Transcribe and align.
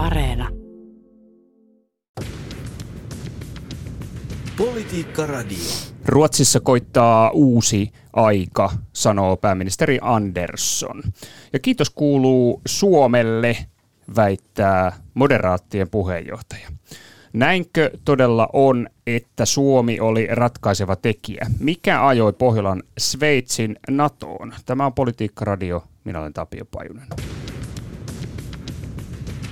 Areena. 0.00 0.48
Politiikka 4.56 5.26
Radio. 5.26 5.58
Ruotsissa 6.06 6.60
koittaa 6.60 7.30
uusi 7.30 7.90
aika, 8.12 8.70
sanoo 8.92 9.36
pääministeri 9.36 9.98
Andersson. 10.02 11.02
Ja 11.52 11.58
kiitos 11.58 11.90
kuuluu 11.90 12.60
Suomelle, 12.66 13.56
väittää 14.16 14.92
moderaattien 15.14 15.90
puheenjohtaja. 15.90 16.68
Näinkö 17.32 17.90
todella 18.04 18.48
on, 18.52 18.88
että 19.06 19.44
Suomi 19.44 20.00
oli 20.00 20.26
ratkaiseva 20.30 20.96
tekijä? 20.96 21.46
Mikä 21.58 22.06
ajoi 22.06 22.32
Pohjolan 22.32 22.82
Sveitsin 22.98 23.76
NATOon? 23.90 24.54
Tämä 24.66 24.86
on 24.86 24.94
Politiikka 24.94 25.44
Radio. 25.44 25.84
Minä 26.04 26.20
olen 26.20 26.32
Tapio 26.32 26.64
Pajunen. 26.64 27.06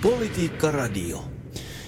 Politiikka 0.02 0.70
Radio. 0.70 1.24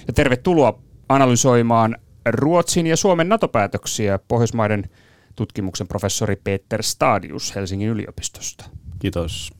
Ja 0.07 0.13
tervetuloa 0.13 0.79
analysoimaan 1.09 1.97
Ruotsin 2.25 2.87
ja 2.87 2.97
Suomen 2.97 3.29
NATO-päätöksiä 3.29 4.19
Pohjoismaiden 4.27 4.89
tutkimuksen 5.35 5.87
professori 5.87 6.35
Peter 6.35 6.83
Stadius 6.83 7.55
Helsingin 7.55 7.89
yliopistosta. 7.89 8.65
Kiitos. 8.99 9.53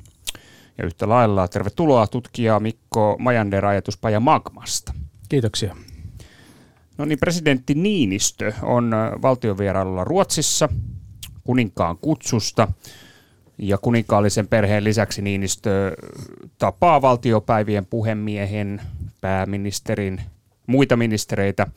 Ja 0.78 0.86
yhtä 0.86 1.10
lailla 1.10 1.48
tervetuloa 1.48 2.08
tutkija 2.08 2.60
Mikko 2.60 3.16
Majander 3.20 3.66
ajatuspaja 3.66 4.20
Magmasta. 4.20 4.94
Kiitoksia. 5.30 5.76
No 6.98 7.06
niin, 7.06 7.20
presidentti 7.20 7.74
Niinistö 7.74 8.54
on 8.62 8.92
valtiovierailulla 9.22 10.04
Ruotsissa 10.04 10.70
kuninkaan 11.44 11.98
kutsusta. 11.98 12.68
Ja 13.62 13.78
kuninkaallisen 13.78 14.48
perheen 14.48 14.84
lisäksi 14.84 15.22
Niinistö 15.22 15.96
tapaa 16.58 17.02
valtiopäivien 17.02 17.86
puhemiehen, 17.86 18.82
pääministerin, 19.22 20.22
muita 20.68 20.98
ministereitä 20.98 21.68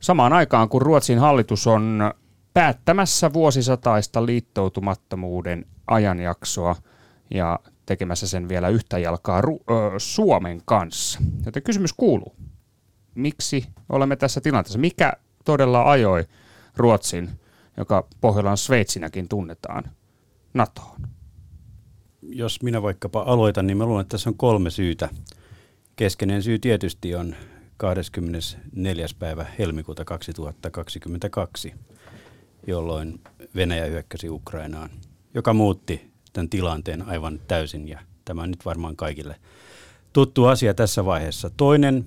samaan 0.00 0.32
aikaan, 0.32 0.68
kun 0.68 0.82
Ruotsin 0.82 1.18
hallitus 1.18 1.66
on 1.66 2.12
päättämässä 2.54 3.32
vuosisataista 3.32 4.26
liittoutumattomuuden 4.26 5.66
ajanjaksoa 5.86 6.76
ja 7.34 7.58
tekemässä 7.86 8.28
sen 8.28 8.48
vielä 8.48 8.68
yhtä 8.68 8.98
jalkaa 8.98 9.40
Ru- 9.40 9.72
ö, 9.74 9.98
Suomen 9.98 10.62
kanssa. 10.64 11.20
Joten 11.46 11.62
kysymys 11.62 11.92
kuuluu, 11.92 12.36
miksi 13.14 13.66
olemme 13.88 14.16
tässä 14.16 14.40
tilanteessa? 14.40 14.78
Mikä 14.78 15.12
todella 15.44 15.90
ajoi 15.90 16.24
Ruotsin, 16.76 17.30
joka 17.76 18.06
Pohjolan 18.20 18.56
Sveitsinäkin 18.56 19.28
tunnetaan, 19.28 19.84
NATOon? 20.54 21.00
Jos 22.22 22.62
minä 22.62 22.82
vaikkapa 22.82 23.22
aloitan, 23.22 23.66
niin 23.66 23.76
mä 23.76 23.86
luulen, 23.86 24.00
että 24.02 24.10
tässä 24.10 24.30
on 24.30 24.36
kolme 24.36 24.70
syytä. 24.70 25.08
Keskeinen 25.96 26.42
syy 26.42 26.58
tietysti 26.58 27.14
on 27.14 27.34
24. 27.76 29.06
päivä 29.18 29.46
helmikuuta 29.58 30.04
2022, 30.04 31.74
jolloin 32.66 33.20
Venäjä 33.54 33.84
hyökkäsi 33.84 34.28
Ukrainaan, 34.28 34.90
joka 35.34 35.52
muutti 35.52 36.12
tämän 36.32 36.48
tilanteen 36.48 37.02
aivan 37.02 37.40
täysin 37.48 37.88
ja 37.88 38.00
tämä 38.24 38.42
on 38.42 38.50
nyt 38.50 38.64
varmaan 38.64 38.96
kaikille 38.96 39.36
tuttu 40.12 40.44
asia 40.44 40.74
tässä 40.74 41.04
vaiheessa. 41.04 41.50
Toinen 41.56 42.06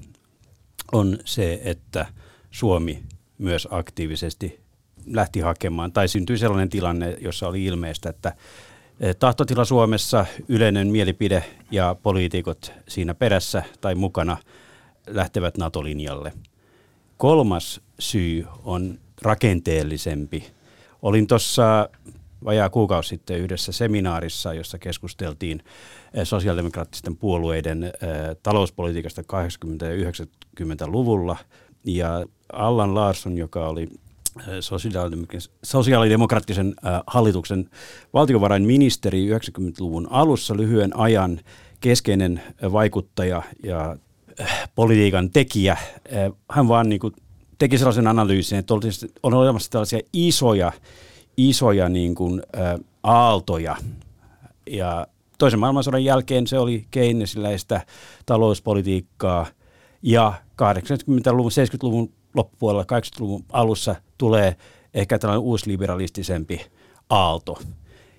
on 0.91 1.17
se, 1.25 1.61
että 1.63 2.05
Suomi 2.51 3.03
myös 3.37 3.67
aktiivisesti 3.71 4.64
lähti 5.07 5.39
hakemaan, 5.39 5.91
tai 5.91 6.07
syntyi 6.07 6.37
sellainen 6.37 6.69
tilanne, 6.69 7.17
jossa 7.21 7.47
oli 7.47 7.65
ilmeistä, 7.65 8.09
että 8.09 8.33
tahtotila 9.19 9.65
Suomessa, 9.65 10.25
yleinen 10.47 10.87
mielipide 10.87 11.43
ja 11.71 11.95
poliitikot 12.03 12.73
siinä 12.87 13.13
perässä 13.13 13.63
tai 13.81 13.95
mukana– 13.95 14.37
lähtevät 15.07 15.57
NATO-linjalle. 15.57 16.33
Kolmas 17.17 17.81
syy 17.99 18.45
on 18.63 18.99
rakenteellisempi. 19.21 20.51
Olin 21.01 21.27
tuossa 21.27 21.89
vajaa 22.45 22.69
kuukausi 22.69 23.09
sitten 23.09 23.39
yhdessä 23.39 23.71
seminaarissa, 23.71 24.53
jossa 24.53 24.77
keskusteltiin 24.77 25.63
eh, 26.13 26.27
sosiaalidemokraattisten 26.27 27.17
puolueiden 27.17 27.83
eh, 27.83 27.91
talouspolitiikasta 28.43 29.21
80- 29.21 29.25
ja 29.85 30.11
90-luvulla. 30.11 31.37
Ja 31.83 32.25
Allan 32.53 32.95
Larsson, 32.95 33.37
joka 33.37 33.67
oli 33.67 33.83
eh, 33.83 33.89
sosiaalidemokraattisen 35.63 36.75
hallituksen 37.07 37.69
valtiovarainministeri 38.13 39.29
90-luvun 39.29 40.07
alussa 40.09 40.57
lyhyen 40.57 40.97
ajan 40.97 41.39
keskeinen 41.79 42.41
vaikuttaja 42.71 43.43
ja 43.63 43.95
politiikan 44.75 45.29
tekijä. 45.29 45.77
Hän 46.51 46.67
vaan 46.67 46.89
niin 46.89 46.99
kuin 46.99 47.13
teki 47.57 47.77
sellaisen 47.77 48.07
analyysin, 48.07 48.59
että 48.59 48.73
on 49.23 49.33
olemassa 49.33 49.71
tällaisia 49.71 49.99
isoja, 50.13 50.71
isoja 51.37 51.89
niin 51.89 52.15
kuin, 52.15 52.41
aaltoja. 53.03 53.75
Ja 54.69 55.07
toisen 55.37 55.59
maailmansodan 55.59 56.03
jälkeen 56.03 56.47
se 56.47 56.59
oli 56.59 56.87
Keynesiläistä 56.91 57.85
talouspolitiikkaa 58.25 59.45
ja 60.01 60.33
80-luvun, 60.61 61.51
70-luvun 61.51 62.13
loppupuolella, 62.35 62.83
80-luvun 62.83 63.45
alussa 63.51 63.95
tulee 64.17 64.55
ehkä 64.93 65.19
tällainen 65.19 65.43
uusliberalistisempi 65.43 66.61
aalto. 67.09 67.61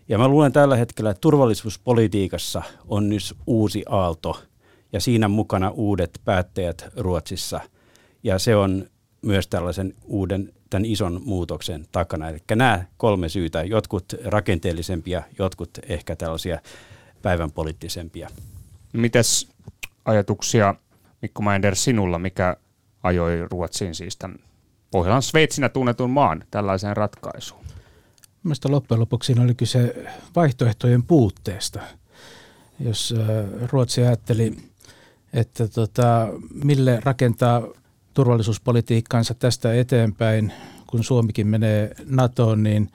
Ja 0.08 0.18
mä 0.18 0.28
luulen 0.28 0.52
tällä 0.52 0.76
hetkellä, 0.76 1.10
että 1.10 1.20
turvallisuuspolitiikassa 1.20 2.62
on 2.88 3.08
nyt 3.08 3.22
uusi 3.46 3.84
aalto– 3.88 4.36
ja 4.92 5.00
siinä 5.00 5.28
mukana 5.28 5.70
uudet 5.70 6.20
päättäjät 6.24 6.88
Ruotsissa. 6.96 7.60
Ja 8.22 8.38
se 8.38 8.56
on 8.56 8.86
myös 9.22 9.48
tällaisen 9.48 9.94
uuden, 10.04 10.52
tämän 10.70 10.84
ison 10.84 11.20
muutoksen 11.24 11.86
takana. 11.92 12.28
Eli 12.28 12.38
nämä 12.54 12.84
kolme 12.96 13.28
syytä, 13.28 13.62
jotkut 13.62 14.14
rakenteellisempia, 14.24 15.22
jotkut 15.38 15.70
ehkä 15.88 16.16
tällaisia 16.16 16.58
päivän 17.22 17.52
poliittisempia. 17.52 18.28
Mitäs 18.92 19.48
ajatuksia, 20.04 20.74
Mikko 21.22 21.42
Maender, 21.42 21.76
sinulla, 21.76 22.18
mikä 22.18 22.56
ajoi 23.06 23.48
Ruotsiin 23.50 23.94
siis 23.94 24.16
tämän 24.16 24.38
Pohjolan 24.90 25.22
Sveitsinä 25.22 25.68
tunnetun 25.68 26.10
maan 26.10 26.44
tällaiseen 26.50 26.96
ratkaisuun? 26.96 27.64
Mielestäni 28.42 28.72
loppujen 28.72 29.00
lopuksi 29.00 29.34
oli 29.40 29.54
kyse 29.54 30.06
vaihtoehtojen 30.36 31.02
puutteesta. 31.02 31.80
Jos 32.80 33.14
äh, 33.18 33.68
Ruotsi 33.70 34.02
ajatteli 34.02 34.56
että 35.36 35.68
tota, 35.68 36.28
mille 36.64 37.00
rakentaa 37.04 37.62
turvallisuuspolitiikkaansa 38.14 39.34
tästä 39.34 39.74
eteenpäin, 39.74 40.52
kun 40.86 41.04
Suomikin 41.04 41.46
menee 41.46 41.94
NATOon, 42.06 42.62
niin 42.62 42.90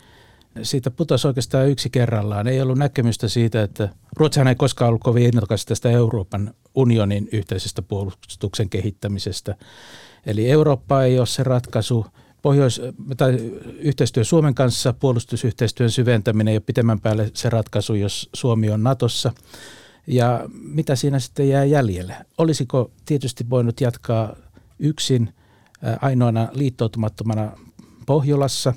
siitä 0.63 0.91
putosi 0.91 1.27
oikeastaan 1.27 1.69
yksi 1.69 1.89
kerrallaan. 1.89 2.47
Ei 2.47 2.61
ollut 2.61 2.77
näkemystä 2.77 3.27
siitä, 3.27 3.63
että 3.63 3.89
Ruotsihan 4.15 4.47
ei 4.47 4.55
koskaan 4.55 4.89
ollut 4.89 5.03
kovin 5.03 5.23
innokas 5.23 5.65
tästä 5.65 5.89
Euroopan 5.89 6.53
unionin 6.75 7.29
yhteisestä 7.31 7.81
puolustuksen 7.81 8.69
kehittämisestä. 8.69 9.55
Eli 10.25 10.49
Eurooppa 10.49 11.03
ei 11.03 11.19
ole 11.19 11.27
se 11.27 11.43
ratkaisu. 11.43 12.05
Pohjois- 12.41 12.81
tai 13.17 13.33
yhteistyö 13.79 14.23
Suomen 14.23 14.55
kanssa, 14.55 14.93
puolustusyhteistyön 14.93 15.91
syventäminen 15.91 16.51
ei 16.51 16.55
ole 16.55 16.63
pitemmän 16.65 16.99
päälle 16.99 17.31
se 17.33 17.49
ratkaisu, 17.49 17.93
jos 17.93 18.29
Suomi 18.33 18.69
on 18.69 18.83
Natossa. 18.83 19.33
Ja 20.07 20.45
mitä 20.51 20.95
siinä 20.95 21.19
sitten 21.19 21.49
jää 21.49 21.65
jäljelle? 21.65 22.15
Olisiko 22.37 22.91
tietysti 23.05 23.49
voinut 23.49 23.81
jatkaa 23.81 24.35
yksin 24.79 25.33
ainoana 26.01 26.47
liittoutumattomana 26.51 27.51
Pohjolassa, 28.05 28.73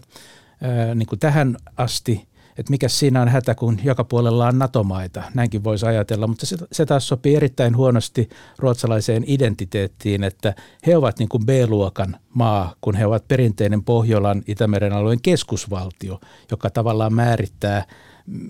niin 0.94 1.06
kuin 1.06 1.18
tähän 1.18 1.56
asti, 1.76 2.28
että 2.58 2.70
mikä 2.70 2.88
siinä 2.88 3.22
on 3.22 3.28
hätä, 3.28 3.54
kun 3.54 3.78
joka 3.84 4.04
puolella 4.04 4.46
on 4.46 4.58
NATO-maita. 4.58 5.22
Näinkin 5.34 5.64
voisi 5.64 5.86
ajatella, 5.86 6.26
mutta 6.26 6.46
se, 6.46 6.56
se 6.72 6.86
taas 6.86 7.08
sopii 7.08 7.36
erittäin 7.36 7.76
huonosti 7.76 8.28
ruotsalaiseen 8.58 9.24
identiteettiin, 9.26 10.24
että 10.24 10.54
he 10.86 10.96
ovat 10.96 11.18
niin 11.18 11.28
kuin 11.28 11.46
B-luokan 11.46 12.16
maa, 12.34 12.74
kun 12.80 12.96
he 12.96 13.06
ovat 13.06 13.28
perinteinen 13.28 13.84
Pohjolan 13.84 14.42
Itämeren 14.46 14.92
alueen 14.92 15.20
keskusvaltio, 15.22 16.20
joka 16.50 16.70
tavallaan 16.70 17.14
määrittää– 17.14 17.84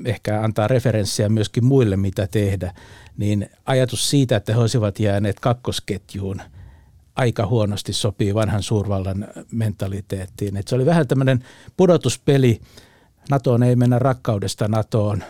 ehkä 0.04 0.42
antaa 0.42 0.68
referenssiä 0.68 1.28
myöskin 1.28 1.64
muille, 1.64 1.96
mitä 1.96 2.26
tehdä, 2.26 2.74
niin 3.16 3.50
ajatus 3.66 4.10
siitä, 4.10 4.36
että 4.36 4.52
he 4.52 4.58
olisivat 4.58 5.00
jääneet 5.00 5.40
kakkosketjuun, 5.40 6.40
aika 7.16 7.46
huonosti 7.46 7.92
sopii 7.92 8.34
vanhan 8.34 8.62
suurvallan 8.62 9.28
mentaliteettiin. 9.52 10.56
Et 10.56 10.68
se 10.68 10.74
oli 10.74 10.86
vähän 10.86 11.08
tämmöinen 11.08 11.44
pudotuspeli. 11.76 12.60
NATOon 13.30 13.62
ei 13.62 13.76
mennä 13.76 13.98
rakkaudesta 13.98 14.68
NATOon, 14.68 15.24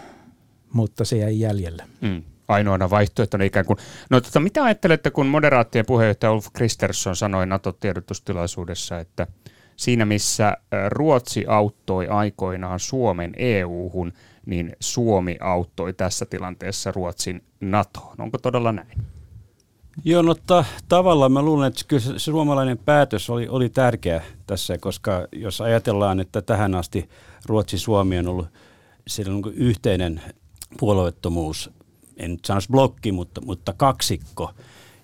mutta 0.73 1.05
se 1.05 1.17
jäi 1.17 1.41
jäljelle. 1.41 1.85
Mm 2.01 2.23
ainoana 2.49 2.91
vaihtoehtona 2.91 3.45
ikään 3.45 3.67
kuin. 3.67 3.79
No 4.11 4.21
tota, 4.21 4.41
mitä 4.41 4.65
ajattelette, 4.65 5.11
kun 5.11 5.27
moderaattien 5.27 5.87
puheenjohtaja 5.87 6.33
Ulf 6.33 6.47
Kristersson 6.53 7.17
sanoi 7.17 7.47
NATO-tiedotustilaisuudessa, 7.47 9.01
että 9.01 9.27
siinä 9.77 10.05
missä 10.05 10.57
Ruotsi 10.89 11.45
auttoi 11.49 12.09
aikoinaan 12.09 12.81
Suomen 12.81 13.33
EU-hun, 13.37 14.13
niin 14.47 14.77
Suomi 14.81 15.37
auttoi 15.41 15.93
tässä 15.93 16.27
tilanteessa 16.27 16.93
Ruotsin 16.93 17.43
NATOon. 17.61 18.17
Onko 18.19 18.39
todella 18.39 18.73
näin? 18.73 19.14
Joo, 20.05 20.23
no 20.23 20.35
ta- 20.47 20.65
tavallaan 20.89 21.33
mä 21.33 21.43
luulen, 21.43 21.69
että 21.69 21.85
kyllä 21.89 22.03
se 22.03 22.19
suomalainen 22.19 22.79
päätös 22.79 23.31
oli, 23.31 23.49
oli 23.49 23.69
tärkeä 23.69 24.23
tässä, 24.47 24.79
koska 24.79 25.27
jos 25.33 25.61
ajatellaan, 25.61 26.21
että 26.21 26.43
tähän 26.43 26.75
asti 26.75 27.09
Ruotsi-Suomi 27.47 28.19
on 28.19 28.29
ollut 28.29 28.49
siellä 29.07 29.35
on 29.35 29.43
yhteinen 29.55 30.23
puolueettomuus, 30.81 31.71
en 32.17 32.31
nyt 32.31 32.45
sanoisi 32.45 32.69
blokki, 32.69 33.13
mutta, 33.13 33.41
mutta 33.41 33.73
kaksikko, 33.77 34.51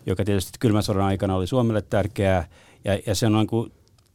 joka 0.07 0.25
tietysti 0.25 0.59
kylmän 0.61 0.83
sodan 0.83 1.03
aikana 1.03 1.37
oli 1.37 1.47
Suomelle 1.47 1.83
tärkeää, 1.83 2.49
ja, 2.85 2.99
ja 3.07 3.15
se 3.15 3.27
on 3.27 3.33
niin 3.33 3.47
kuin, 3.47 3.73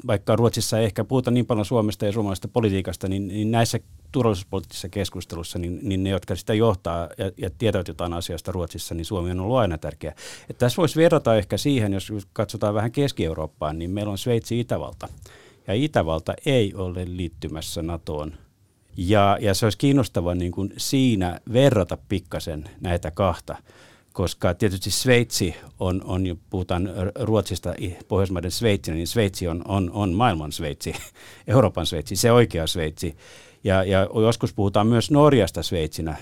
vaikka 0.08 0.36
Ruotsissa 0.36 0.80
ei 0.80 0.86
ehkä 0.86 1.04
puhuta 1.04 1.32
niin 1.32 1.46
paljon 1.46 1.66
Suomesta 1.66 2.06
ja 2.06 2.12
suomalaisesta 2.12 2.48
politiikasta, 2.48 3.08
niin, 3.08 3.28
niin 3.28 3.52
näissä 3.52 3.80
turvallisuuspoliittisissa 4.12 4.90
keskustelussa, 4.90 5.60
niin, 5.60 5.80
niin 5.84 6.04
ne, 6.04 6.10
jotka 6.10 6.36
sitä 6.36 6.54
johtaa 6.54 7.10
ja, 7.18 7.32
ja 7.38 7.50
tietävät 7.58 7.88
jotain 7.88 8.14
asiasta 8.14 8.52
Ruotsissa, 8.52 8.96
niin 8.96 9.06
Suomi 9.06 9.32
on 9.32 9.40
ollut 9.40 9.58
aina 9.58 9.78
tärkeä. 9.78 10.16
Että 10.50 10.60
tässä 10.60 10.78
voisi 10.78 11.00
verrata 11.00 11.36
ehkä 11.36 11.58
siihen, 11.58 11.94
jos 11.94 12.12
katsotaan 12.34 12.74
vähän 12.74 12.92
Keski-Eurooppaan, 12.92 13.80
niin 13.80 13.92
meillä 13.92 14.12
on 14.12 14.18
Sveitsi 14.18 14.60
Itävalta. 14.60 15.08
Ja 15.68 15.74
Itävalta 15.74 16.34
ei 16.46 16.74
ole 16.74 17.06
liittymässä 17.08 17.82
NATOon. 17.82 18.34
Ja, 18.98 19.38
ja 19.42 19.54
se 19.54 19.66
olisi 19.66 19.78
kiinnostavaa 19.78 20.36
niin 20.36 20.52
kuin 20.52 20.74
siinä 20.78 21.40
verrata 21.54 21.98
pikkasen 22.10 22.70
näitä 22.82 23.12
kahta 23.12 23.58
koska 24.16 24.54
tietysti 24.54 24.92
Sveitsi 24.92 25.56
on, 25.80 26.02
on 26.06 26.24
puhutaan 26.50 26.90
Ruotsista 27.20 27.74
Pohjoismaiden 28.08 28.52
Sveitsinä, 28.52 28.96
niin 28.96 29.08
Sveitsi 29.08 29.48
on, 29.48 29.62
on, 29.68 29.92
on 29.94 30.14
maailman 30.14 30.52
Sveitsi, 30.52 30.96
Euroopan 31.48 31.86
Sveitsi, 31.86 32.16
se 32.16 32.32
oikea 32.32 32.68
Sveitsi. 32.68 33.18
Ja, 33.64 33.84
ja 33.84 34.08
joskus 34.22 34.54
puhutaan 34.54 34.88
myös 34.88 35.12
Norjasta 35.12 35.64
Sveitsinä. 35.64 36.16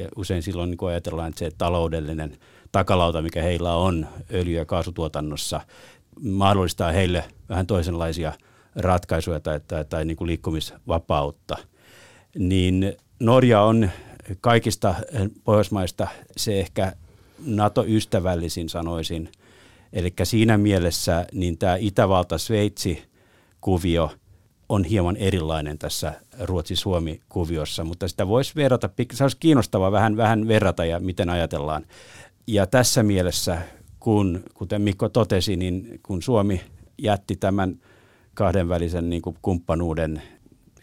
Ja 0.00 0.08
usein 0.16 0.42
silloin 0.42 0.70
niin 0.70 0.88
ajatellaan, 0.88 1.28
että 1.28 1.38
se 1.38 1.50
taloudellinen 1.58 2.36
takalauta, 2.72 3.22
mikä 3.22 3.42
heillä 3.42 3.74
on 3.74 4.06
öljy- 4.32 4.56
ja 4.56 4.64
kaasutuotannossa, 4.64 5.60
mahdollistaa 6.20 6.92
heille 6.92 7.24
vähän 7.48 7.66
toisenlaisia 7.66 8.32
ratkaisuja 8.76 9.40
tai, 9.40 9.60
tai, 9.68 9.84
tai 9.84 10.04
niin 10.04 10.16
kuin 10.16 10.28
liikkumisvapautta. 10.28 11.56
Niin 12.38 12.96
Norja 13.20 13.62
on 13.62 13.90
kaikista 14.40 14.94
Pohjoismaista 15.44 16.08
se 16.36 16.60
ehkä 16.60 16.92
NATO-ystävällisin 17.44 18.68
sanoisin. 18.68 19.28
Eli 19.92 20.12
siinä 20.22 20.58
mielessä 20.58 21.26
niin 21.32 21.58
tämä 21.58 21.76
Itävalta-Sveitsi-kuvio 21.76 24.10
on 24.68 24.84
hieman 24.84 25.16
erilainen 25.16 25.78
tässä 25.78 26.14
Ruotsi-Suomi-kuviossa, 26.40 27.84
mutta 27.84 28.08
sitä 28.08 28.28
voisi 28.28 28.52
verrata, 28.56 28.90
se 29.12 29.24
olisi 29.24 29.36
kiinnostavaa 29.40 29.92
vähän, 29.92 30.16
vähän 30.16 30.48
verrata 30.48 30.84
ja 30.84 31.00
miten 31.00 31.28
ajatellaan. 31.28 31.86
Ja 32.46 32.66
tässä 32.66 33.02
mielessä, 33.02 33.58
kun, 34.00 34.42
kuten 34.54 34.82
Mikko 34.82 35.08
totesi, 35.08 35.56
niin 35.56 36.00
kun 36.02 36.22
Suomi 36.22 36.60
jätti 36.98 37.36
tämän 37.36 37.80
kahdenvälisen 38.34 39.10
niin 39.10 39.22
kumppanuuden, 39.42 40.22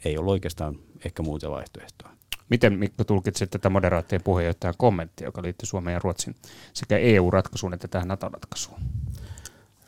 ei 0.05 0.17
ole 0.17 0.31
oikeastaan 0.31 0.75
ehkä 1.05 1.23
muuta 1.23 1.51
vaihtoehtoa. 1.51 2.16
Miten 2.49 2.79
Mikko 2.79 3.03
tulkitsit 3.03 3.49
tätä 3.49 3.69
moderaattien 3.69 4.23
puheenjohtajan 4.23 4.73
kommenttia, 4.77 5.27
joka 5.27 5.41
liittyy 5.41 5.67
Suomen 5.67 5.93
ja 5.93 5.99
Ruotsin 5.99 6.35
sekä 6.73 6.97
EU-ratkaisuun 6.97 7.73
että 7.73 7.87
tähän 7.87 8.07
NATO-ratkaisuun? 8.07 8.79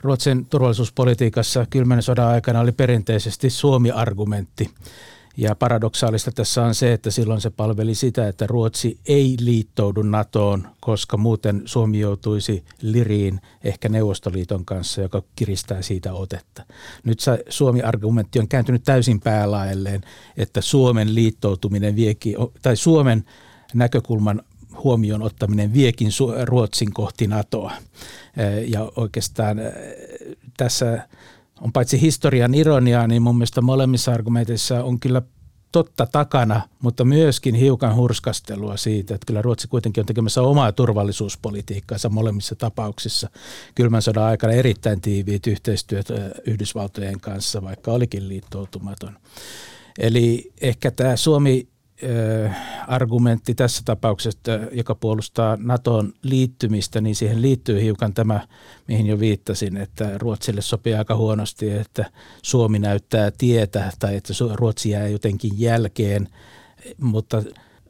Ruotsin 0.02 0.46
turvallisuuspolitiikassa 0.46 1.66
kylmän 1.70 2.02
sodan 2.02 2.28
aikana 2.28 2.60
oli 2.60 2.72
perinteisesti 2.72 3.50
Suomi-argumentti. 3.50 4.70
Ja 5.40 5.56
paradoksaalista 5.56 6.32
tässä 6.32 6.64
on 6.64 6.76
se, 6.76 6.94
että 6.94 7.12
silloin 7.12 7.42
se 7.42 7.50
palveli 7.50 7.96
sitä, 7.96 8.28
että 8.28 8.48
Ruotsi 8.48 9.00
ei 9.06 9.36
liittoudu 9.40 10.02
NATOon, 10.02 10.68
koska 10.80 11.18
muuten 11.18 11.62
Suomi 11.66 12.00
joutuisi 12.00 12.64
liriin 12.82 13.42
ehkä 13.64 13.90
Neuvostoliiton 13.90 14.66
kanssa, 14.66 15.02
joka 15.02 15.24
kiristää 15.36 15.82
siitä 15.82 16.14
otetta. 16.14 16.66
Nyt 17.04 17.20
Suomi-argumentti 17.50 18.40
on 18.40 18.48
kääntynyt 18.48 18.84
täysin 18.84 19.20
päälaelleen, 19.20 20.02
että 20.38 20.62
Suomen 20.62 21.16
liittoutuminen 21.16 21.96
viekin, 21.96 22.36
tai 22.62 22.76
Suomen 22.76 23.24
näkökulman 23.74 24.42
huomioon 24.84 25.22
ottaminen 25.22 25.74
viekin 25.74 26.12
Ruotsin 26.44 26.94
kohti 26.94 27.28
NATOa. 27.28 27.72
Ja 28.68 28.92
oikeastaan 28.96 29.58
tässä 30.58 31.08
on 31.62 31.72
paitsi 31.74 32.02
historian 32.02 32.54
ironiaa, 32.54 33.08
niin 33.08 33.22
mun 33.22 33.38
mielestä 33.38 33.62
molemmissa 33.62 34.12
argumenteissa 34.12 34.84
on 34.84 35.00
kyllä 35.00 35.22
totta 35.72 36.08
takana, 36.12 36.62
mutta 36.82 37.06
myöskin 37.06 37.56
hiukan 37.56 37.96
hurskastelua 37.96 38.78
siitä, 38.78 39.16
että 39.16 39.26
kyllä 39.26 39.42
Ruotsi 39.42 39.68
kuitenkin 39.68 40.02
on 40.02 40.06
tekemässä 40.06 40.42
omaa 40.42 40.72
turvallisuuspolitiikkaansa 40.72 42.10
molemmissa 42.10 42.56
tapauksissa. 42.56 43.30
Kylmän 43.76 44.02
sodan 44.02 44.24
aikana 44.24 44.54
erittäin 44.54 45.02
tiiviit 45.02 45.48
yhteistyöt 45.48 46.08
Yhdysvaltojen 46.46 47.20
kanssa, 47.20 47.62
vaikka 47.62 47.92
olikin 47.92 48.30
liittoutumaton. 48.30 49.18
Eli 50.00 50.52
ehkä 50.62 50.92
tämä 50.92 51.16
Suomi 51.16 51.68
argumentti 52.88 53.56
tässä 53.56 53.82
tapauksessa, 53.86 54.52
joka 54.72 54.96
puolustaa 54.96 55.58
NATOn 55.62 56.14
liittymistä, 56.24 57.02
niin 57.02 57.16
siihen 57.16 57.42
liittyy 57.42 57.82
hiukan 57.82 58.14
tämä, 58.14 58.48
mihin 58.88 59.08
jo 59.08 59.20
viittasin, 59.20 59.78
että 59.78 60.18
Ruotsille 60.18 60.62
sopii 60.62 60.94
aika 60.94 61.16
huonosti, 61.16 61.72
että 61.72 62.06
Suomi 62.42 62.80
näyttää 62.80 63.32
tietä 63.38 63.92
tai 64.00 64.16
että 64.16 64.34
Ruotsi 64.54 64.90
jää 64.90 65.08
jotenkin 65.08 65.52
jälkeen, 65.56 66.28
mutta 66.98 67.44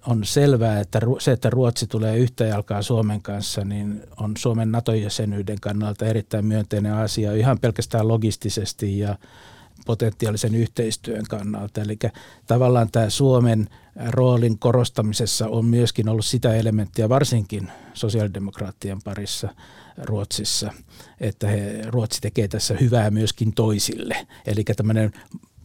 on 0.08 0.26
selvää, 0.26 0.80
että 0.80 1.00
se, 1.20 1.32
että 1.32 1.50
Ruotsi 1.50 1.88
tulee 1.88 2.18
yhtä 2.18 2.46
jalkaa 2.46 2.82
Suomen 2.82 3.22
kanssa, 3.22 3.66
niin 3.66 4.04
on 4.18 4.38
Suomen 4.38 4.72
NATO-jäsenyyden 4.72 5.60
kannalta 5.62 6.06
erittäin 6.06 6.46
myönteinen 6.46 6.94
asia 6.94 7.34
ihan 7.34 7.60
pelkästään 7.60 8.08
logistisesti 8.08 9.00
ja 9.00 9.16
potentiaalisen 9.86 10.56
yhteistyön 10.56 11.26
kannalta. 11.30 11.82
Eli 11.82 12.00
tavallaan 12.48 12.92
tämä 12.92 13.10
Suomen 13.10 13.70
roolin 14.10 14.60
korostamisessa 14.60 15.48
on 15.48 15.66
myöskin 15.66 16.10
ollut 16.10 16.26
sitä 16.26 16.56
elementtiä 16.56 17.10
varsinkin 17.10 17.72
sosiaalidemokraattien 17.94 19.02
parissa 19.02 19.50
Ruotsissa, 19.98 20.74
että 21.20 21.48
he, 21.48 21.82
Ruotsi 21.88 22.22
tekee 22.22 22.48
tässä 22.48 22.76
hyvää 22.82 23.12
myöskin 23.12 23.54
toisille. 23.54 24.28
Eli 24.46 24.64
tämmöinen 24.64 25.12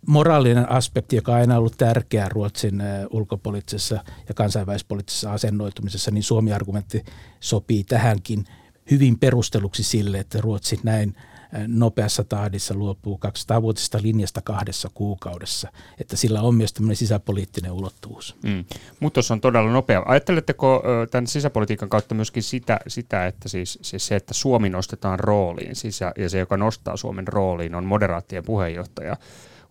moraalinen 0.06 0.70
aspekti, 0.70 1.16
joka 1.16 1.32
on 1.32 1.38
aina 1.38 1.58
ollut 1.58 1.78
tärkeä 1.78 2.28
Ruotsin 2.28 2.82
ulkopoliittisessa 3.10 4.04
ja 4.28 4.34
kansainvälispoliittisessa 4.34 5.32
asennoitumisessa, 5.32 6.10
niin 6.10 6.22
Suomi-argumentti 6.22 7.04
sopii 7.40 7.84
tähänkin 7.84 8.44
hyvin 8.90 9.18
perusteluksi 9.18 9.82
sille, 9.82 10.18
että 10.18 10.40
Ruotsi 10.40 10.80
näin– 10.82 11.14
nopeassa 11.66 12.24
tahdissa 12.24 12.74
luopuu 12.74 13.20
200-vuotisesta 13.26 13.98
linjasta 14.02 14.40
kahdessa 14.44 14.90
kuukaudessa. 14.94 15.68
Että 16.00 16.16
sillä 16.16 16.42
on 16.42 16.54
myös 16.54 16.72
tämmöinen 16.72 16.96
sisäpoliittinen 16.96 17.72
ulottuvuus. 17.72 18.36
Mm. 18.42 18.64
Muutos 19.00 19.30
on 19.30 19.40
todella 19.40 19.72
nopea. 19.72 20.02
Ajatteletteko 20.06 20.82
tämän 21.10 21.26
sisäpolitiikan 21.26 21.88
kautta 21.88 22.14
myöskin 22.14 22.42
sitä, 22.42 22.80
sitä 22.88 23.26
että 23.26 23.48
siis, 23.48 23.78
siis 23.82 24.06
se, 24.06 24.16
että 24.16 24.34
Suomi 24.34 24.70
nostetaan 24.70 25.18
rooliin, 25.18 25.76
siis 25.76 26.00
ja, 26.00 26.12
se, 26.28 26.38
joka 26.38 26.56
nostaa 26.56 26.96
Suomen 26.96 27.28
rooliin, 27.28 27.74
on 27.74 27.84
moderaattien 27.84 28.44
puheenjohtaja 28.44 29.16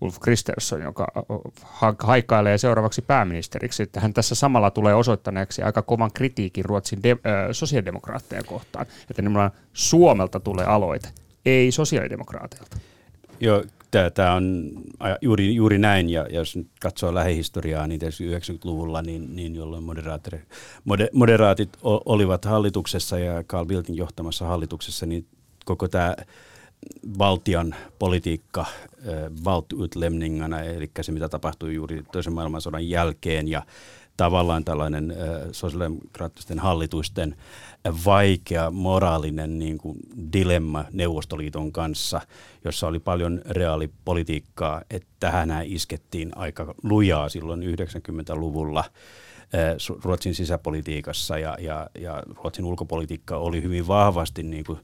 Ulf 0.01 0.19
Kristersson, 0.19 0.81
joka 0.81 1.07
haikailee 1.99 2.57
seuraavaksi 2.57 3.01
pääministeriksi, 3.01 3.83
että 3.83 3.99
hän 3.99 4.13
tässä 4.13 4.35
samalla 4.35 4.71
tulee 4.71 4.95
osoittaneeksi 4.95 5.61
aika 5.61 5.81
kovan 5.81 6.11
kritiikin 6.13 6.65
Ruotsin 6.65 7.03
de, 7.03 7.17
sosiaalidemokraatteja 7.51 8.43
kohtaan, 8.43 8.85
että 9.09 9.21
nimenomaan 9.21 9.51
Suomelta 9.73 10.39
tulee 10.39 10.65
aloite 10.65 11.09
ei 11.45 11.71
sosiaalidemokraateilta. 11.71 12.77
Joo, 13.39 13.63
tämä 14.13 14.33
on 14.33 14.71
juuri, 15.21 15.55
juuri 15.55 15.77
näin, 15.77 16.09
ja 16.09 16.27
jos 16.29 16.55
nyt 16.55 16.67
katsoo 16.81 17.13
lähihistoriaa, 17.13 17.87
niin 17.87 18.01
90-luvulla, 18.01 19.01
niin, 19.01 19.35
niin 19.35 19.55
jolloin 19.55 19.83
moder, 19.83 21.09
moderaatit 21.13 21.69
olivat 21.83 22.45
hallituksessa 22.45 23.19
ja 23.19 23.43
Carl 23.43 23.65
Bildtin 23.65 23.97
johtamassa 23.97 24.45
hallituksessa, 24.45 25.05
niin 25.05 25.25
koko 25.65 25.87
tämä 25.87 26.15
valtion 27.17 27.75
politiikka 27.99 28.65
valtutlemningana, 29.43 30.61
eli 30.61 30.91
se 31.01 31.11
mitä 31.11 31.29
tapahtui 31.29 31.73
juuri 31.73 32.03
toisen 32.11 32.33
maailmansodan 32.33 32.89
jälkeen 32.89 33.47
ja 33.47 33.61
tavallaan 34.17 34.65
tällainen 34.65 35.15
sosiaalidemokraattisten 35.51 36.59
hallitusten 36.59 37.35
vaikea 38.05 38.71
moraalinen 38.71 39.59
niin 39.59 39.77
kuin 39.77 39.97
dilemma 40.33 40.85
Neuvostoliiton 40.91 41.71
kanssa, 41.71 42.21
jossa 42.65 42.87
oli 42.87 42.99
paljon 42.99 43.41
reaalipolitiikkaa, 43.49 44.81
että 44.89 45.09
tähän 45.19 45.49
iskettiin 45.65 46.31
aika 46.35 46.75
lujaa 46.83 47.29
silloin 47.29 47.61
90-luvulla 47.61 48.83
Ruotsin 50.03 50.35
sisäpolitiikassa 50.35 51.37
ja, 51.37 51.57
ja, 51.59 51.89
ja 51.99 52.23
Ruotsin 52.43 52.65
ulkopolitiikka 52.65 53.37
oli 53.37 53.63
hyvin 53.63 53.87
vahvasti 53.87 54.43
niin 54.43 54.63
kuin, 54.63 54.79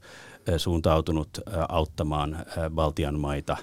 suuntautunut 0.56 1.28
auttamaan 1.68 2.46
Baltian 2.70 3.20
maita. 3.20 3.56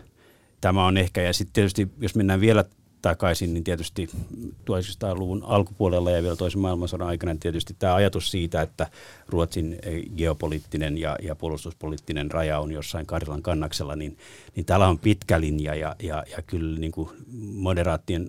Tämä 0.62 0.86
on 0.86 0.98
ehkä, 0.98 1.22
ja 1.22 1.34
sitten 1.34 1.54
tietysti 1.54 1.88
jos 2.00 2.16
mennään 2.16 2.42
vielä 2.42 2.66
takaisin, 3.02 3.54
niin 3.54 3.64
tietysti 3.64 4.10
1900-luvun 4.48 5.44
alkupuolella 5.44 6.12
ja 6.12 6.24
vielä 6.24 6.36
toisen 6.36 6.62
maailmansodan 6.62 7.08
aikana 7.08 7.34
niin 7.34 7.40
tietysti 7.40 7.76
tämä 7.80 7.96
ajatus 7.96 8.32
siitä, 8.32 8.62
että 8.62 8.88
Ruotsin 9.28 9.80
geopoliittinen 10.18 10.98
ja, 10.98 11.18
ja 11.22 11.36
puolustuspoliittinen 11.36 12.32
raja 12.32 12.60
on 12.60 12.72
jossain 12.72 13.06
Karilan 13.06 13.42
kannaksella, 13.42 13.96
niin, 13.96 14.18
niin 14.56 14.66
täällä 14.66 14.88
on 14.88 15.00
pitkä 15.00 15.42
linja 15.42 15.76
ja, 15.76 15.96
ja, 16.04 16.24
ja 16.38 16.42
kyllä 16.42 16.80
niin 16.80 16.92
kuin 16.92 17.10
moderaattien 17.54 18.28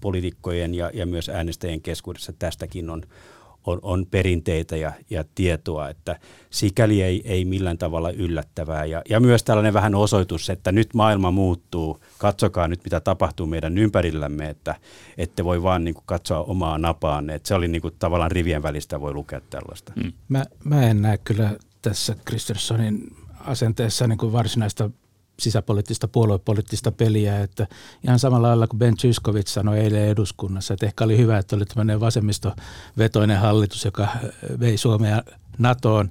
poliitikkojen 0.00 0.74
ja, 0.74 0.90
ja 0.94 1.06
myös 1.06 1.28
äänestäjien 1.28 1.80
keskuudessa 1.80 2.32
tästäkin 2.32 2.90
on, 2.90 3.02
on, 3.66 3.78
on 3.82 4.06
perinteitä 4.10 4.76
ja, 4.76 4.92
ja 5.10 5.24
tietoa, 5.34 5.88
että 5.88 6.18
sikäli 6.50 7.02
ei, 7.02 7.22
ei 7.24 7.44
millään 7.44 7.78
tavalla 7.78 8.10
yllättävää. 8.10 8.84
Ja, 8.84 9.02
ja 9.08 9.20
myös 9.20 9.44
tällainen 9.44 9.74
vähän 9.74 9.94
osoitus, 9.94 10.50
että 10.50 10.72
nyt 10.72 10.94
maailma 10.94 11.30
muuttuu, 11.30 12.00
katsokaa 12.18 12.68
nyt 12.68 12.84
mitä 12.84 13.00
tapahtuu 13.00 13.46
meidän 13.46 13.78
ympärillämme, 13.78 14.48
että 14.48 14.74
ette 15.18 15.44
voi 15.44 15.62
vaan 15.62 15.84
niin 15.84 15.94
kuin 15.94 16.04
katsoa 16.06 16.42
omaa 16.42 16.78
napaanne. 16.78 17.34
Että 17.34 17.48
se 17.48 17.54
oli 17.54 17.68
niin 17.68 17.82
kuin, 17.82 17.94
tavallaan 17.98 18.30
rivien 18.30 18.62
välistä 18.62 19.00
voi 19.00 19.14
lukea 19.14 19.40
tällaista. 19.50 19.92
Hmm. 20.02 20.12
Mä, 20.28 20.44
mä 20.64 20.82
en 20.82 21.02
näe 21.02 21.18
kyllä 21.18 21.50
tässä 21.82 22.16
Kristerssonin 22.24 23.16
asenteessa 23.40 24.06
niin 24.06 24.18
kuin 24.18 24.32
varsinaista 24.32 24.90
sisäpoliittista 25.38 26.08
puoluepoliittista 26.08 26.92
peliä, 26.92 27.40
että 27.40 27.66
ihan 28.04 28.18
samalla 28.18 28.48
lailla 28.48 28.66
kuin 28.66 28.78
Ben 28.78 28.96
Zyskowicz 28.96 29.48
sanoi 29.48 29.78
eilen 29.78 30.08
eduskunnassa, 30.08 30.74
että 30.74 30.86
ehkä 30.86 31.04
oli 31.04 31.18
hyvä, 31.18 31.38
että 31.38 31.56
oli 31.56 31.64
tämmöinen 31.64 32.00
vasemmistovetoinen 32.00 33.38
hallitus, 33.38 33.84
joka 33.84 34.08
vei 34.60 34.76
Suomea 34.76 35.22
NATOon, 35.58 36.10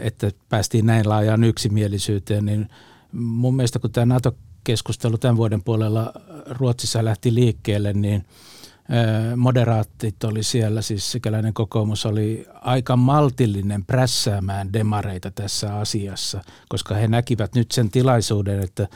että 0.00 0.30
päästiin 0.48 0.86
näin 0.86 1.08
laajaan 1.08 1.44
yksimielisyyteen, 1.44 2.44
niin 2.44 2.68
mun 3.12 3.56
mielestä 3.56 3.78
kun 3.78 3.92
tämä 3.92 4.14
NATO-keskustelu 4.14 5.18
tämän 5.18 5.36
vuoden 5.36 5.62
puolella 5.62 6.12
Ruotsissa 6.46 7.04
lähti 7.04 7.34
liikkeelle, 7.34 7.92
niin– 7.92 8.24
moderaattit 9.36 10.24
oli 10.24 10.42
siellä, 10.42 10.82
siis 10.82 11.12
sikäläinen 11.12 11.54
kokoomus 11.54 12.06
oli 12.06 12.46
aika 12.54 12.96
maltillinen 12.96 13.84
prässäämään 13.84 14.72
demareita 14.72 15.30
tässä 15.30 15.76
asiassa, 15.76 16.44
koska 16.68 16.94
he 16.94 17.08
näkivät 17.08 17.54
nyt 17.54 17.72
sen 17.72 17.90
tilaisuuden, 17.90 18.60
että 18.60 18.88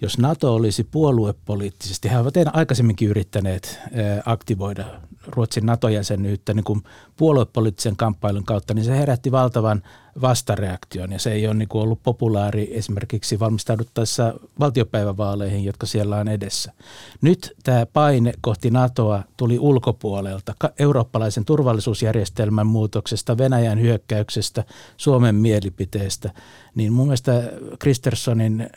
jos 0.00 0.18
NATO 0.18 0.54
olisi 0.54 0.84
puoluepoliittisesti, 0.84 2.10
he 2.10 2.18
ovat 2.18 2.34
aikaisemminkin 2.52 3.08
yrittäneet 3.08 3.78
aktivoida 4.26 4.84
Ruotsin 5.26 5.66
NATO-jäsenyyttä 5.66 6.54
niin 6.54 6.64
kuin 6.64 6.82
puoluepoliittisen 7.16 7.96
kamppailun 7.96 8.44
kautta, 8.44 8.74
niin 8.74 8.84
se 8.84 8.98
herätti 8.98 9.32
valtavan 9.32 9.82
vastareaktion 10.20 11.12
ja 11.12 11.18
se 11.18 11.32
ei 11.32 11.46
ole 11.46 11.54
niin 11.54 11.68
kuin 11.68 11.82
ollut 11.82 12.02
populaari 12.02 12.68
esimerkiksi 12.76 13.40
valmistauduttaessa 13.40 14.34
valtiopäivävaaleihin, 14.60 15.64
jotka 15.64 15.86
siellä 15.86 16.16
on 16.16 16.28
edessä. 16.28 16.72
Nyt 17.20 17.54
tämä 17.62 17.86
paine 17.86 18.32
kohti 18.40 18.70
NATOa 18.70 19.22
tuli 19.36 19.58
ulkopuolelta, 19.58 20.54
eurooppalaisen 20.78 21.44
turvallisuusjärjestelmän 21.44 22.66
muutoksesta, 22.66 23.38
Venäjän 23.38 23.80
hyökkäyksestä, 23.80 24.64
Suomen 24.96 25.34
mielipiteestä, 25.34 26.30
niin 26.74 26.92
mun 26.92 27.06
mielestä 27.06 27.42
Kristerssonin 27.78 28.70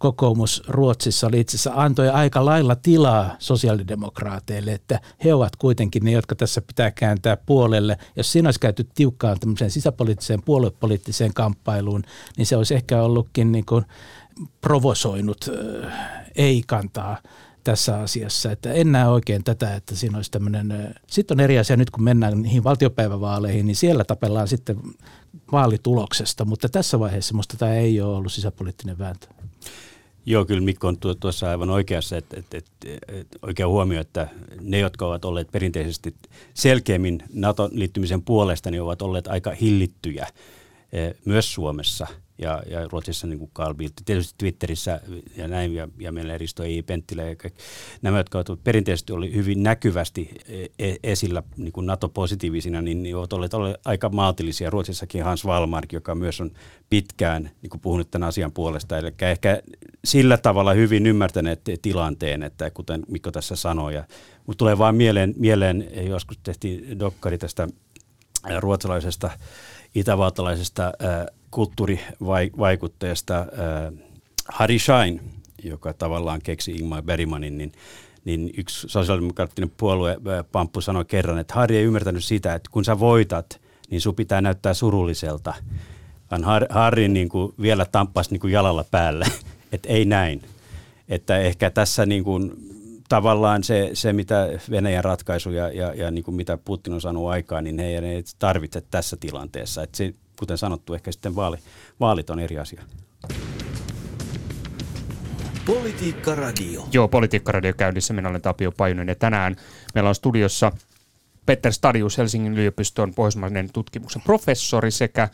kokoomus 0.00 0.62
Ruotsissa 0.68 1.26
oli 1.26 1.40
itse 1.40 1.56
asiassa 1.56 1.72
antoi 1.74 2.08
aika 2.08 2.44
lailla 2.44 2.76
tilaa 2.76 3.36
sosiaalidemokraateille, 3.38 4.72
että 4.72 5.00
he 5.24 5.34
ovat 5.34 5.56
kuitenkin 5.56 6.04
ne, 6.04 6.10
jotka 6.10 6.34
tässä 6.34 6.60
pitää 6.60 6.90
kääntää 6.90 7.36
puolelle. 7.36 7.98
Jos 8.16 8.32
siinä 8.32 8.46
olisi 8.46 8.60
käyty 8.60 8.88
tiukkaan 8.94 9.40
tämmöiseen 9.40 9.70
sisäpoliittiseen 9.70 10.42
puoluepoliittiseen 10.42 11.34
kamppailuun, 11.34 12.02
niin 12.36 12.46
se 12.46 12.56
olisi 12.56 12.74
ehkä 12.74 13.02
ollutkin 13.02 13.52
niin 13.52 13.66
kuin 13.66 13.84
provosoinut 14.60 15.50
ei-kantaa 16.34 17.16
tässä 17.64 18.00
asiassa. 18.00 18.52
Että 18.52 18.72
en 18.72 18.92
näe 18.92 19.08
oikein 19.08 19.44
tätä, 19.44 19.74
että 19.74 19.96
siinä 19.96 20.18
olisi 20.18 20.30
tämmöinen, 20.30 20.94
sitten 21.06 21.34
on 21.34 21.40
eri 21.40 21.58
asia 21.58 21.76
nyt 21.76 21.90
kun 21.90 22.04
mennään 22.04 22.42
niihin 22.42 22.64
valtiopäivävaaleihin, 22.64 23.66
niin 23.66 23.76
siellä 23.76 24.04
tapellaan 24.04 24.48
sitten 24.48 24.76
vaalituloksesta, 25.52 26.44
mutta 26.44 26.68
tässä 26.68 26.98
vaiheessa 26.98 27.34
minusta 27.34 27.56
tämä 27.56 27.74
ei 27.74 28.00
ole 28.00 28.16
ollut 28.16 28.32
sisäpoliittinen 28.32 28.98
vääntö. 28.98 29.26
Joo, 30.26 30.44
kyllä 30.44 30.60
Mikko 30.60 30.88
on 30.88 30.96
tuossa 31.20 31.50
aivan 31.50 31.70
oikeassa, 31.70 32.16
että, 32.16 32.38
että, 32.38 32.58
että, 32.58 32.88
että 33.08 33.38
oikea 33.42 33.68
huomio, 33.68 34.00
että 34.00 34.28
ne, 34.60 34.78
jotka 34.78 35.06
ovat 35.06 35.24
olleet 35.24 35.48
perinteisesti 35.52 36.14
selkeämmin 36.54 37.22
NATO-liittymisen 37.32 38.22
puolesta, 38.22 38.70
niin 38.70 38.82
ovat 38.82 39.02
olleet 39.02 39.26
aika 39.26 39.50
hillittyjä 39.50 40.26
eh, 40.92 41.14
myös 41.24 41.54
Suomessa– 41.54 42.06
ja, 42.42 42.62
ja 42.66 42.88
Ruotsissa 42.88 43.26
niin 43.26 43.38
kuin 43.38 43.50
Carl 43.54 43.74
Bildt, 43.74 44.02
tietysti 44.04 44.34
Twitterissä 44.38 45.00
ja 45.36 45.48
näin, 45.48 45.74
ja, 45.74 45.88
ja 45.98 46.12
meillä 46.12 46.38
Risto 46.38 46.62
I. 46.62 46.82
Penttilä, 46.82 47.22
ja 47.22 47.36
kaikki, 47.36 47.62
nämä, 48.02 48.18
jotka 48.18 48.38
ovat 48.38 48.64
perinteisesti 48.64 49.12
oli 49.12 49.34
hyvin 49.34 49.62
näkyvästi 49.62 50.30
e, 50.48 50.66
e, 50.78 50.96
esillä 51.02 51.42
niin 51.56 51.72
kuin 51.72 51.86
NATO-positiivisina, 51.86 52.82
niin, 52.82 53.02
niin 53.02 53.16
ovat 53.16 53.32
olleet, 53.32 53.54
olleet 53.54 53.80
aika 53.84 54.08
maltillisia. 54.08 54.70
Ruotsissakin 54.70 55.24
Hans 55.24 55.44
Wallmark, 55.44 55.92
joka 55.92 56.14
myös 56.14 56.40
on 56.40 56.50
pitkään 56.90 57.50
niin 57.62 57.70
kuin 57.70 57.80
puhunut 57.80 58.10
tämän 58.10 58.28
asian 58.28 58.52
puolesta, 58.52 58.98
eli 58.98 59.12
ehkä 59.20 59.62
sillä 60.04 60.36
tavalla 60.36 60.72
hyvin 60.72 61.06
ymmärtäneet 61.06 61.60
tilanteen, 61.82 62.42
että 62.42 62.70
kuten 62.70 63.02
Mikko 63.08 63.30
tässä 63.30 63.56
sanoi, 63.56 63.94
ja, 63.94 64.04
mutta 64.46 64.58
tulee 64.58 64.78
vain 64.78 64.94
mieleen, 64.94 65.34
mieleen, 65.36 65.88
joskus 66.08 66.38
tehtiin 66.38 66.98
dokkari 66.98 67.38
tästä 67.38 67.68
ruotsalaisesta 68.58 69.30
itävaltalaisesta 69.94 70.84
äh, 70.86 71.26
kulttuurivaikutteesta 71.50 73.38
äh, 73.38 73.46
Harry 74.48 74.78
Schein, 74.78 75.20
joka 75.64 75.92
tavallaan 75.92 76.40
keksi 76.42 76.72
Ingmar 76.72 77.02
Bergmanin, 77.02 77.58
niin, 77.58 77.72
niin 78.24 78.50
yksi 78.56 78.88
sosiaalidemokraattinen 78.88 79.72
puolue 79.76 80.10
äh, 80.10 80.44
Pamppu 80.52 80.80
sanoi 80.80 81.04
kerran, 81.04 81.38
että 81.38 81.54
Harry 81.54 81.76
ei 81.76 81.84
ymmärtänyt 81.84 82.24
sitä, 82.24 82.54
että 82.54 82.70
kun 82.72 82.84
sä 82.84 82.98
voitat, 82.98 83.60
niin 83.90 84.00
sun 84.00 84.14
pitää 84.14 84.40
näyttää 84.40 84.74
surulliselta. 84.74 85.54
Vaan 86.30 86.44
Harry 86.70 87.08
niin 87.08 87.28
kuin 87.28 87.54
vielä 87.60 87.86
tamppasi 87.92 88.30
niin 88.30 88.40
kuin 88.40 88.52
jalalla 88.52 88.84
päällä, 88.90 89.26
että 89.72 89.88
ei 89.88 90.04
näin. 90.04 90.42
Että 91.08 91.38
ehkä 91.38 91.70
tässä 91.70 92.06
niin 92.06 92.24
kuin, 92.24 92.52
tavallaan 93.08 93.64
se, 93.64 93.90
se, 93.92 94.12
mitä 94.12 94.48
Venäjän 94.70 95.04
ratkaisu 95.04 95.50
ja, 95.50 95.68
ja, 95.68 95.94
ja 95.94 96.10
niin 96.10 96.24
kuin 96.24 96.34
mitä 96.34 96.58
Putin 96.64 96.92
on 96.92 97.00
saanut 97.00 97.28
aikaan, 97.28 97.64
niin 97.64 97.78
he 97.78 97.86
ei 97.86 98.22
tarvitse 98.38 98.82
tässä 98.90 99.16
tilanteessa. 99.20 99.82
Että 99.82 99.96
se, 99.96 100.14
kuten 100.40 100.58
sanottu, 100.58 100.94
ehkä 100.94 101.12
sitten 101.12 101.36
vaali, 101.36 101.56
vaalit 102.00 102.30
on 102.30 102.38
eri 102.38 102.58
asia. 102.58 102.82
Politiikka 105.66 106.34
Radio. 106.34 106.88
Joo, 106.92 107.08
Politiikka 107.08 107.52
Radio 107.52 107.72
käynnissä. 107.72 108.14
Minä 108.14 108.28
olen 108.28 108.42
Tapio 108.42 108.72
Pajunen 108.72 109.08
ja 109.08 109.14
tänään 109.14 109.56
meillä 109.94 110.08
on 110.08 110.14
studiossa 110.14 110.72
Petter 111.46 111.72
Stadius, 111.72 112.18
Helsingin 112.18 112.52
yliopiston 112.52 113.14
pohjoismainen 113.14 113.72
tutkimuksen 113.72 114.22
professori 114.22 114.90
sekä 114.90 115.28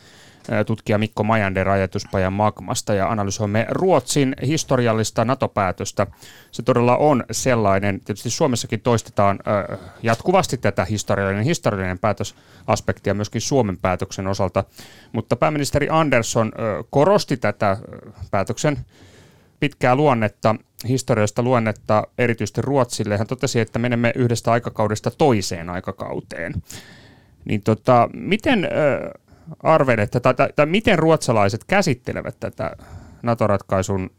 tutkija 0.66 0.98
Mikko 0.98 1.22
Majander 1.22 1.68
ajatuspajan 1.68 2.32
Magmasta 2.32 2.94
ja 2.94 3.10
analysoimme 3.10 3.66
Ruotsin 3.70 4.36
historiallista 4.46 5.24
NATO-päätöstä. 5.24 6.06
Se 6.50 6.62
todella 6.62 6.96
on 6.96 7.24
sellainen, 7.30 8.00
tietysti 8.00 8.30
Suomessakin 8.30 8.80
toistetaan 8.80 9.38
jatkuvasti 10.02 10.56
tätä 10.56 10.84
historiallinen, 10.84 11.44
historiallinen 11.44 11.98
päätösaspektia 11.98 13.14
myöskin 13.14 13.40
Suomen 13.40 13.78
päätöksen 13.78 14.26
osalta, 14.26 14.64
mutta 15.12 15.36
pääministeri 15.36 15.88
Andersson 15.90 16.52
korosti 16.90 17.36
tätä 17.36 17.76
päätöksen 18.30 18.78
pitkää 19.60 19.96
luonnetta, 19.96 20.54
historiallista 20.88 21.42
luonnetta 21.42 22.02
erityisesti 22.18 22.62
Ruotsille. 22.62 23.18
Hän 23.18 23.26
totesi, 23.26 23.60
että 23.60 23.78
menemme 23.78 24.12
yhdestä 24.14 24.52
aikakaudesta 24.52 25.10
toiseen 25.10 25.70
aikakauteen. 25.70 26.54
Niin 27.44 27.62
tota, 27.62 28.08
miten 28.12 28.68
arvelette, 29.62 30.20
tai, 30.20 30.34
tai, 30.34 30.48
tai 30.56 30.66
miten 30.66 30.98
ruotsalaiset 30.98 31.64
käsittelevät 31.64 32.40
tätä 32.40 32.76
NATO-ratkaisun 33.22 34.10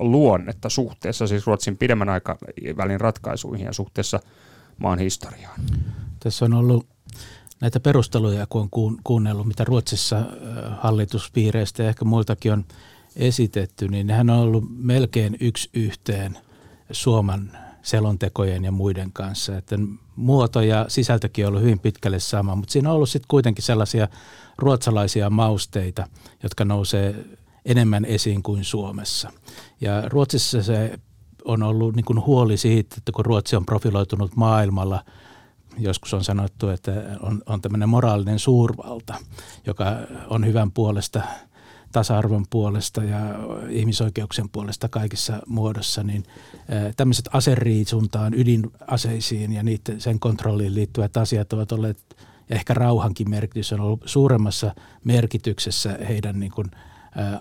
luonnetta 0.00 0.68
suhteessa 0.68 1.26
siis 1.26 1.46
Ruotsin 1.46 1.76
pidemmän 1.76 2.08
aikavälin 2.08 3.00
ratkaisuihin 3.00 3.66
ja 3.66 3.72
suhteessa 3.72 4.20
maan 4.78 4.98
historiaan? 4.98 5.60
Tässä 6.20 6.44
on 6.44 6.54
ollut 6.54 6.86
näitä 7.60 7.80
perusteluja, 7.80 8.46
kun 8.46 8.68
on 8.72 8.98
kuunnellut, 9.04 9.46
mitä 9.46 9.64
Ruotsissa 9.64 10.22
hallituspiireistä 10.80 11.82
ja 11.82 11.88
ehkä 11.88 12.04
muiltakin 12.04 12.52
on 12.52 12.64
esitetty, 13.16 13.88
niin 13.88 14.06
nehän 14.06 14.30
on 14.30 14.38
ollut 14.38 14.64
melkein 14.76 15.36
yksi 15.40 15.70
yhteen 15.74 16.38
Suomen 16.90 17.52
selontekojen 17.82 18.64
ja 18.64 18.72
muiden 18.72 19.12
kanssa. 19.12 19.56
Että 19.56 19.78
muoto 20.16 20.60
ja 20.60 20.84
sisältökin 20.88 21.46
on 21.46 21.48
ollut 21.48 21.62
hyvin 21.62 21.78
pitkälle 21.78 22.20
sama, 22.20 22.54
mutta 22.54 22.72
siinä 22.72 22.88
on 22.90 22.96
ollut 22.96 23.08
sitten 23.08 23.28
kuitenkin 23.28 23.64
sellaisia 23.64 24.08
ruotsalaisia 24.58 25.30
mausteita, 25.30 26.06
jotka 26.42 26.64
nousee 26.64 27.24
enemmän 27.64 28.04
esiin 28.04 28.42
kuin 28.42 28.64
Suomessa. 28.64 29.30
Ja 29.80 30.08
Ruotsissa 30.08 30.62
se 30.62 30.98
on 31.44 31.62
ollut 31.62 31.96
niin 31.96 32.04
kuin 32.04 32.26
huoli 32.26 32.56
siitä, 32.56 32.94
että 32.98 33.12
kun 33.12 33.24
Ruotsi 33.24 33.56
on 33.56 33.66
profiloitunut 33.66 34.36
maailmalla, 34.36 35.04
joskus 35.78 36.14
on 36.14 36.24
sanottu, 36.24 36.68
että 36.68 36.92
on, 37.20 37.42
on 37.46 37.60
tämmöinen 37.60 37.88
moraalinen 37.88 38.38
suurvalta, 38.38 39.14
joka 39.66 39.84
on 40.28 40.46
hyvän 40.46 40.72
puolesta 40.72 41.22
tasa-arvon 41.92 42.44
puolesta 42.50 43.04
ja 43.04 43.18
ihmisoikeuksien 43.68 44.48
puolesta 44.48 44.88
kaikissa 44.88 45.42
muodossa, 45.46 46.02
niin 46.02 46.24
tämmöiset 46.96 47.28
aseriisuntaan, 47.32 48.34
ydinaseisiin 48.34 49.52
ja 49.52 49.62
niiden, 49.62 50.00
sen 50.00 50.20
kontrolliin 50.20 50.74
liittyvät 50.74 51.16
asiat 51.16 51.52
ovat 51.52 51.72
olleet, 51.72 52.16
ehkä 52.50 52.74
rauhankin 52.74 53.30
merkitys 53.30 53.72
on 53.72 53.80
ollut 53.80 54.02
suuremmassa 54.04 54.74
merkityksessä 55.04 55.98
heidän 56.08 56.40
niin 56.40 56.52
kuin, 56.52 56.70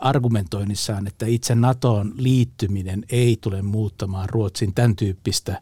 argumentoinnissaan, 0.02 1.08
että 1.08 1.26
itse 1.26 1.56
NATOon 1.56 2.14
liittyminen 2.18 3.06
ei 3.10 3.38
tule 3.42 3.62
muuttamaan 3.62 4.30
Ruotsin 4.30 4.74
tämän 4.74 4.96
tyyppistä 4.96 5.62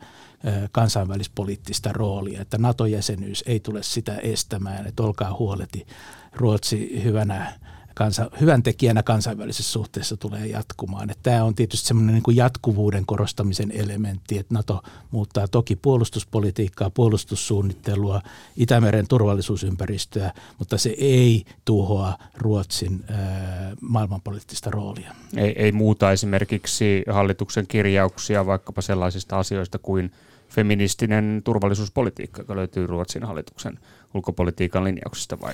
kansainvälispoliittista 0.71 1.93
roolia, 1.93 2.41
että 2.41 2.57
NATO-jäsenyys 2.57 3.43
ei 3.47 3.59
tule 3.59 3.83
sitä 3.83 4.15
estämään, 4.15 4.87
että 4.87 5.03
olkaa 5.03 5.37
huoleti 5.39 5.87
Ruotsi 6.35 7.03
hyvänä 7.03 7.59
kansa, 7.99 8.31
hyvän 8.41 8.63
tekijänä 8.63 9.03
kansainvälisessä 9.03 9.71
suhteessa 9.71 10.17
tulee 10.17 10.47
jatkumaan. 10.47 11.09
Että 11.09 11.23
tämä 11.31 11.43
on 11.43 11.55
tietysti 11.55 11.87
semmoinen 11.87 12.15
niin 12.15 12.35
jatkuvuuden 12.35 13.05
korostamisen 13.05 13.71
elementti, 13.71 14.37
että 14.37 14.53
NATO 14.53 14.81
muuttaa 15.11 15.47
toki 15.47 15.75
puolustuspolitiikkaa, 15.75 16.89
puolustussuunnittelua, 16.89 18.21
Itämeren 18.57 19.07
turvallisuusympäristöä, 19.07 20.33
mutta 20.59 20.77
se 20.77 20.95
ei 20.97 21.45
tuhoa 21.65 22.13
Ruotsin 22.37 23.03
ää, 23.07 23.71
maailmanpoliittista 23.81 24.71
roolia. 24.71 25.15
Ei, 25.35 25.53
ei 25.55 25.71
muuta 25.71 26.11
esimerkiksi 26.11 27.03
hallituksen 27.09 27.67
kirjauksia 27.67 28.45
vaikkapa 28.45 28.81
sellaisista 28.81 29.39
asioista 29.39 29.79
kuin 29.79 30.11
feministinen 30.49 31.41
turvallisuuspolitiikka, 31.43 32.41
joka 32.41 32.55
löytyy 32.55 32.87
Ruotsin 32.87 33.23
hallituksen 33.23 33.79
ulkopolitiikan 34.13 34.83
linjauksista 34.83 35.41
vai 35.41 35.53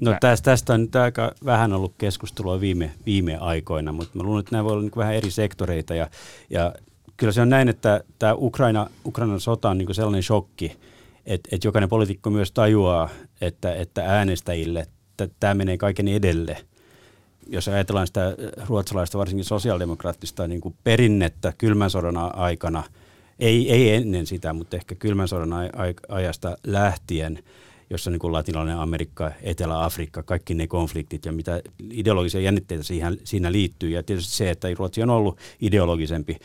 No 0.00 0.16
tästä, 0.20 0.44
tästä 0.44 0.74
on 0.74 0.80
nyt 0.80 0.96
aika 0.96 1.32
vähän 1.44 1.72
ollut 1.72 1.94
keskustelua 1.98 2.60
viime, 2.60 2.90
viime 3.06 3.36
aikoina, 3.36 3.92
mutta 3.92 4.18
mä 4.18 4.22
luulen, 4.22 4.40
että 4.40 4.52
nämä 4.52 4.64
voi 4.64 4.72
olla 4.72 4.82
niin 4.82 4.92
vähän 4.96 5.14
eri 5.14 5.30
sektoreita 5.30 5.94
ja, 5.94 6.10
ja 6.50 6.74
kyllä 7.16 7.32
se 7.32 7.40
on 7.40 7.48
näin, 7.48 7.68
että 7.68 8.04
tämä 8.18 8.34
Ukraina, 8.34 8.90
Ukrainan 9.06 9.40
sota 9.40 9.70
on 9.70 9.78
niin 9.78 9.94
sellainen 9.94 10.22
shokki, 10.22 10.76
että, 11.26 11.48
että 11.52 11.68
jokainen 11.68 11.88
poliitikko 11.88 12.30
myös 12.30 12.52
tajuaa, 12.52 13.08
että, 13.40 13.74
että 13.74 14.04
äänestäjille 14.04 14.86
että 15.24 15.36
tämä 15.40 15.54
menee 15.54 15.76
kaiken 15.76 16.08
edelle. 16.08 16.56
Jos 17.46 17.68
ajatellaan 17.68 18.06
sitä 18.06 18.36
ruotsalaista, 18.68 19.18
varsinkin 19.18 19.44
sosiaalidemokraattista 19.44 20.48
niin 20.48 20.60
kuin 20.60 20.74
perinnettä 20.84 21.52
kylmän 21.58 21.90
sodan 21.90 22.36
aikana, 22.36 22.82
ei, 23.40 23.72
ei 23.72 23.94
ennen 23.94 24.26
sitä, 24.26 24.52
mutta 24.52 24.76
ehkä 24.76 24.94
kylmän 24.94 25.28
sodan 25.28 25.50
ajasta 26.08 26.56
lähtien– 26.64 27.38
jossa 27.90 28.10
niin 28.10 28.18
kuin 28.18 28.32
latinalainen 28.32 28.76
Amerikka, 28.76 29.32
Etelä-Afrikka, 29.42 30.22
kaikki 30.22 30.54
ne 30.54 30.66
konfliktit 30.66 31.24
ja 31.24 31.32
mitä 31.32 31.62
ideologisia 31.90 32.40
jännitteitä 32.40 32.84
siihen, 32.84 33.18
siinä 33.24 33.52
liittyy. 33.52 33.90
Ja 33.90 34.02
tietysti 34.02 34.36
se, 34.36 34.50
että 34.50 34.68
Ruotsi 34.78 35.02
on 35.02 35.10
ollut 35.10 35.38
ideologisempi 35.60 36.36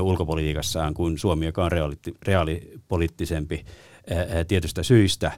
ulkopolitiikassaan 0.00 0.94
kuin 0.94 1.18
Suomi, 1.18 1.46
joka 1.46 1.64
on 1.64 1.72
reaali, 1.72 1.96
reaalipoliittisempi 2.22 3.64
tietystä 4.48 4.82
syistä. 4.82 5.32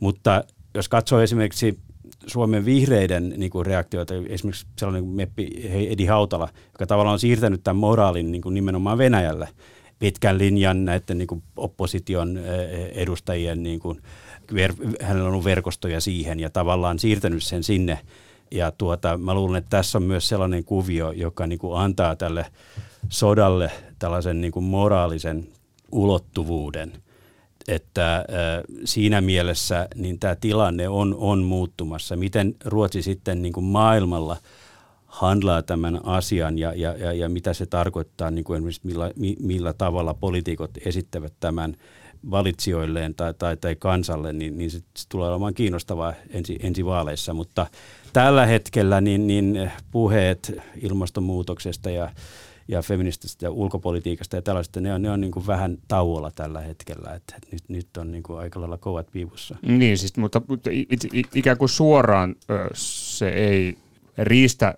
Mutta 0.00 0.44
jos 0.74 0.88
katsoo 0.88 1.20
esimerkiksi 1.20 1.78
Suomen 2.26 2.64
vihreiden 2.64 3.34
niin 3.36 3.50
kuin 3.50 3.66
reaktioita, 3.66 4.14
esimerkiksi 4.28 4.66
sellainen 4.78 5.04
kuin 5.04 5.16
Meppi 5.16 5.50
Edi 5.90 6.04
Hautala, 6.04 6.48
joka 6.72 6.86
tavallaan 6.86 7.12
on 7.12 7.20
siirtänyt 7.20 7.64
tämän 7.64 7.76
moraalin 7.76 8.32
niin 8.32 8.42
kuin 8.42 8.54
nimenomaan 8.54 8.98
Venäjälle 8.98 9.48
pitkän 10.02 10.38
linjan 10.38 10.84
näiden 10.84 11.18
niin 11.18 11.26
kuin 11.26 11.42
opposition 11.56 12.38
edustajien 12.92 13.62
niin 13.62 13.80
kuin, 13.80 14.02
hänellä 15.00 15.24
on 15.24 15.32
ollut 15.32 15.44
verkostoja 15.44 16.00
siihen 16.00 16.40
ja 16.40 16.50
tavallaan 16.50 16.98
siirtänyt 16.98 17.42
sen 17.42 17.62
sinne. 17.62 17.98
Ja 18.50 18.70
tuota, 18.70 19.18
mä 19.18 19.34
luulen, 19.34 19.58
että 19.58 19.70
tässä 19.70 19.98
on 19.98 20.02
myös 20.02 20.28
sellainen 20.28 20.64
kuvio, 20.64 21.10
joka 21.10 21.46
niin 21.46 21.58
kuin 21.58 21.78
antaa 21.78 22.16
tälle 22.16 22.46
sodalle 23.08 23.70
tällaisen 23.98 24.40
niin 24.40 24.52
kuin 24.52 24.64
moraalisen 24.64 25.48
ulottuvuuden. 25.92 26.92
Että 27.68 28.16
äh, 28.16 28.24
siinä 28.84 29.20
mielessä 29.20 29.88
niin 29.94 30.18
tämä 30.18 30.34
tilanne 30.34 30.88
on, 30.88 31.14
on 31.18 31.42
muuttumassa. 31.42 32.16
Miten 32.16 32.54
Ruotsi 32.64 33.02
sitten 33.02 33.42
niin 33.42 33.52
kuin 33.52 33.64
maailmalla 33.64 34.36
handlaa 35.12 35.62
tämän 35.62 36.00
asian 36.04 36.58
ja, 36.58 36.72
ja, 36.74 36.96
ja, 36.96 37.12
ja 37.12 37.28
mitä 37.28 37.54
se 37.54 37.66
tarkoittaa, 37.66 38.30
niin 38.30 38.44
kuin 38.44 38.56
esimerkiksi 38.56 38.86
millä, 38.86 39.10
millä 39.40 39.72
tavalla 39.72 40.14
poliitikot 40.14 40.70
esittävät 40.86 41.32
tämän 41.40 41.76
valitsijoilleen 42.30 43.14
tai, 43.14 43.34
tai, 43.34 43.56
tai 43.56 43.76
kansalle, 43.76 44.32
niin, 44.32 44.58
niin 44.58 44.70
se, 44.70 44.80
tulee 45.08 45.30
olemaan 45.30 45.54
kiinnostavaa 45.54 46.12
ensi, 46.30 46.58
ensi 46.62 46.84
vaaleissa. 46.84 47.34
Mutta 47.34 47.66
tällä 48.12 48.46
hetkellä 48.46 49.00
niin, 49.00 49.26
niin 49.26 49.70
puheet 49.90 50.52
ilmastonmuutoksesta 50.82 51.90
ja, 51.90 52.10
ja 52.68 52.82
feminististä 52.82 53.46
ja 53.46 53.50
ulkopolitiikasta 53.50 54.36
ja 54.36 54.42
tällaista, 54.42 54.80
ne 54.80 54.94
on, 54.94 55.02
ne 55.02 55.10
on 55.10 55.20
niin 55.20 55.32
kuin 55.32 55.46
vähän 55.46 55.78
tauolla 55.88 56.30
tällä 56.30 56.60
hetkellä. 56.60 57.14
Et, 57.14 57.22
et 57.36 57.52
nyt, 57.52 57.62
nyt 57.68 57.96
on 57.96 58.12
niin 58.12 58.22
kuin 58.22 58.38
aika 58.38 58.60
lailla 58.60 58.78
kovat 58.78 59.06
piivussa. 59.12 59.56
Niin, 59.62 59.98
siis, 59.98 60.16
mutta 60.16 60.42
ikään 61.34 61.58
kuin 61.58 61.68
suoraan 61.68 62.36
se 62.74 63.28
ei 63.28 63.78
riistä 64.18 64.74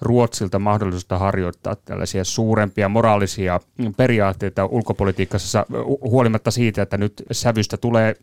Ruotsilta 0.00 0.58
mahdollisuutta 0.58 1.18
harjoittaa 1.18 1.76
tällaisia 1.84 2.24
suurempia 2.24 2.88
moraalisia 2.88 3.60
periaatteita 3.96 4.66
ulkopolitiikassa 4.66 5.66
huolimatta 6.00 6.50
siitä, 6.50 6.82
että 6.82 6.98
nyt 6.98 7.22
sävystä 7.32 7.76
tulee 7.76 8.14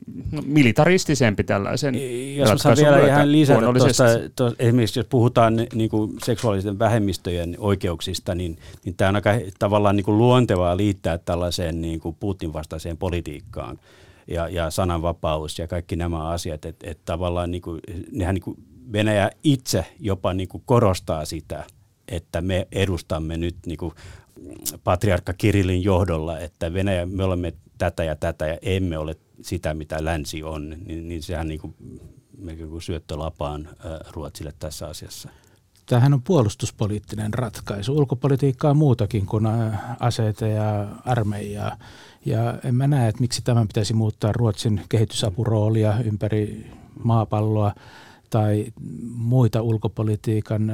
militaristisempi 0.45 1.43
tällaisen 1.43 1.95
Jos 2.35 2.61
saan 2.61 2.77
vielä 2.77 3.07
ihan 3.07 3.31
lisätä 3.31 3.61
tuosta, 3.61 4.03
tuosta, 4.35 4.63
esimerkiksi 4.63 4.99
jos 4.99 5.07
puhutaan 5.07 5.67
niin 5.73 5.89
kuin 5.89 6.13
seksuaalisten 6.23 6.79
vähemmistöjen 6.79 7.55
oikeuksista, 7.57 8.35
niin, 8.35 8.57
niin 8.85 8.95
tämä 8.95 9.09
on 9.09 9.15
aika 9.15 9.31
tavallaan 9.59 9.95
niin 9.95 10.05
kuin 10.05 10.17
luontevaa 10.17 10.77
liittää 10.77 11.17
tällaiseen 11.17 11.81
niin 11.81 11.99
kuin 11.99 12.15
Putin 12.19 12.53
vastaiseen 12.53 12.97
politiikkaan 12.97 13.79
ja, 14.27 14.47
ja 14.47 14.69
sananvapaus 14.69 15.59
ja 15.59 15.67
kaikki 15.67 15.95
nämä 15.95 16.27
asiat, 16.27 16.65
että 16.65 16.91
et 16.91 16.99
tavallaan 17.05 17.51
niin 17.51 17.61
kuin, 17.61 17.79
nehän 18.11 18.35
niin 18.35 18.43
kuin 18.43 18.57
Venäjä 18.91 19.31
itse 19.43 19.85
jopa 19.99 20.33
niin 20.33 20.47
kuin 20.47 20.63
korostaa 20.65 21.25
sitä, 21.25 21.63
että 22.07 22.41
me 22.41 22.67
edustamme 22.71 23.37
nyt 23.37 23.55
niin 23.65 23.77
kuin 23.77 23.93
patriarkka 24.83 25.33
Kirillin 25.33 25.83
johdolla, 25.83 26.39
että 26.39 26.73
Venäjä, 26.73 27.05
me 27.05 27.23
olemme 27.23 27.53
tätä 27.77 28.03
ja 28.03 28.15
tätä 28.15 28.47
ja 28.47 28.57
emme 28.61 28.97
ole 28.97 29.15
sitä, 29.41 29.73
mitä 29.73 30.05
länsi 30.05 30.43
on, 30.43 30.69
niin, 30.85 31.07
niin 31.07 31.23
sehän 31.23 31.47
niin 31.47 31.59
kuin, 31.59 31.75
melkein 32.37 32.69
kuin 32.69 32.81
syöttölapaan 32.81 33.69
Ruotsille 34.11 34.53
tässä 34.59 34.87
asiassa. 34.87 35.29
Tämähän 35.85 36.13
on 36.13 36.21
puolustuspoliittinen 36.21 37.33
ratkaisu. 37.33 37.97
Ulkopolitiikka 37.97 38.69
on 38.69 38.77
muutakin 38.77 39.25
kuin 39.25 39.45
aseita 39.99 40.47
ja 40.47 40.87
armeijaa. 41.05 41.77
Ja 42.25 42.59
en 42.63 42.75
mä 42.75 42.87
näe, 42.87 43.09
että 43.09 43.21
miksi 43.21 43.41
tämän 43.41 43.67
pitäisi 43.67 43.93
muuttaa 43.93 44.31
Ruotsin 44.31 44.81
kehitysapuroolia 44.89 45.99
ympäri 46.05 46.71
maapalloa 47.03 47.73
tai 48.33 48.65
muita 49.15 49.61
ulkopolitiikan 49.61 50.71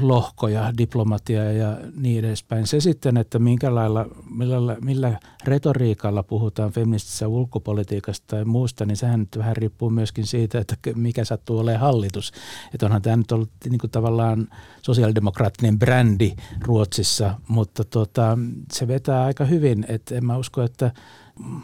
lohkoja, 0.00 0.72
diplomatiaa 0.78 1.44
ja 1.44 1.78
niin 1.96 2.24
edespäin. 2.24 2.66
Se 2.66 2.80
sitten, 2.80 3.16
että 3.16 3.38
minkä 3.38 3.74
lailla, 3.74 4.06
millä, 4.30 4.76
millä 4.80 5.20
retoriikalla 5.44 6.22
puhutaan 6.22 6.72
feministisessä 6.72 7.28
ulkopolitiikasta 7.28 8.26
tai 8.26 8.44
muusta, 8.44 8.86
niin 8.86 8.96
sehän 8.96 9.20
nyt 9.20 9.38
vähän 9.38 9.56
riippuu 9.56 9.90
myöskin 9.90 10.26
siitä, 10.26 10.58
että 10.58 10.76
mikä 10.94 11.24
sattuu 11.24 11.58
olemaan 11.58 11.80
hallitus. 11.80 12.32
Että 12.74 12.86
onhan 12.86 13.02
tämä 13.02 13.16
nyt 13.16 13.32
ollut 13.32 13.50
niin 13.70 13.78
kuin 13.78 13.90
tavallaan 13.90 14.48
sosiaalidemokraattinen 14.82 15.78
brändi 15.78 16.32
Ruotsissa, 16.60 17.34
mutta 17.48 17.84
tota, 17.84 18.38
se 18.72 18.88
vetää 18.88 19.24
aika 19.24 19.44
hyvin. 19.44 19.86
Että 19.88 20.14
en 20.14 20.26
mä 20.26 20.36
usko, 20.36 20.62
että 20.62 20.92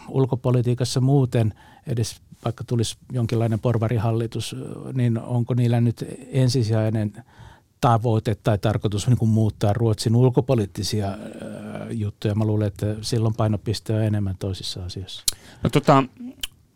ulkopolitiikassa 0.08 1.00
muuten 1.00 1.54
edes 1.86 2.20
vaikka 2.46 2.64
tulisi 2.64 2.96
jonkinlainen 3.12 3.60
porvarihallitus, 3.60 4.56
niin 4.92 5.18
onko 5.18 5.54
niillä 5.54 5.80
nyt 5.80 6.04
ensisijainen 6.32 7.12
tavoite 7.80 8.34
tai 8.34 8.58
tarkoitus 8.58 9.06
niin 9.06 9.18
kuin 9.18 9.28
muuttaa 9.28 9.72
Ruotsin 9.72 10.16
ulkopoliittisia 10.16 11.18
juttuja. 11.90 12.34
Mä 12.34 12.44
luulen, 12.44 12.68
että 12.68 12.86
silloin 13.00 13.34
painopiste 13.34 13.92
on 13.92 14.02
enemmän 14.02 14.36
toisissa 14.38 14.84
asioissa. 14.84 15.24
No, 15.62 15.70
tota, 15.70 16.04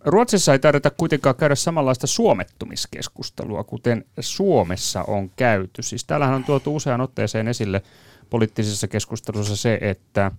Ruotsissa 0.04 0.52
ei 0.52 0.58
tarvita 0.58 0.90
kuitenkaan 0.90 1.34
käydä 1.34 1.54
samanlaista 1.54 2.06
suomettumiskeskustelua, 2.06 3.64
kuten 3.64 4.04
Suomessa 4.20 5.02
on 5.02 5.30
käyty. 5.36 5.82
Siis 5.82 6.04
täällähän 6.04 6.34
on 6.34 6.44
tuotu 6.44 6.76
usean 6.76 7.00
otteeseen 7.00 7.48
esille 7.48 7.82
poliittisessa 8.30 8.88
keskustelussa 8.88 9.56
se, 9.56 9.78
että 9.80 10.30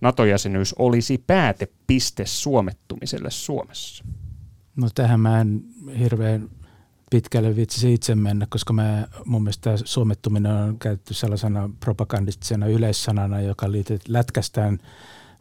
NATO-jäsenyys 0.00 0.74
olisi 0.78 1.24
päätepiste 1.26 2.26
suomettumiselle 2.26 3.30
Suomessa. 3.30 4.04
No 4.76 4.88
tähän 4.94 5.20
mä 5.20 5.40
en 5.40 5.64
hirveän 5.98 6.48
pitkälle 7.10 7.56
viitsisi 7.56 7.94
itse 7.94 8.14
mennä, 8.14 8.46
koska 8.50 8.72
mä, 8.72 9.06
mun 9.24 9.42
mielestä 9.42 9.76
suomettuminen 9.84 10.52
on 10.52 10.78
käytetty 10.78 11.14
sellaisena 11.14 11.70
propagandistisena 11.80 12.66
yleissanana, 12.66 13.40
joka 13.40 13.72
liitet, 13.72 14.08
lätkästään 14.08 14.78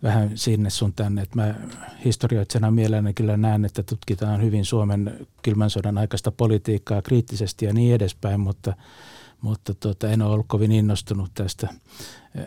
vähän 0.03 0.37
sinne 0.37 0.69
sun 0.69 0.93
tänne. 0.93 1.21
Että 1.21 1.35
mä 1.35 1.55
historioitsena 2.05 2.71
mielelläni 2.71 3.13
kyllä 3.13 3.37
näen, 3.37 3.65
että 3.65 3.83
tutkitaan 3.83 4.41
hyvin 4.41 4.65
Suomen 4.65 5.27
kylmän 5.41 5.69
sodan 5.69 5.97
aikaista 5.97 6.31
politiikkaa 6.31 7.01
kriittisesti 7.01 7.65
ja 7.65 7.73
niin 7.73 7.95
edespäin, 7.95 8.39
mutta, 8.39 8.73
mutta 9.41 9.73
tota, 9.73 10.09
en 10.09 10.21
ole 10.21 10.33
ollut 10.33 10.47
kovin 10.47 10.71
innostunut 10.71 11.31
tästä 11.33 11.67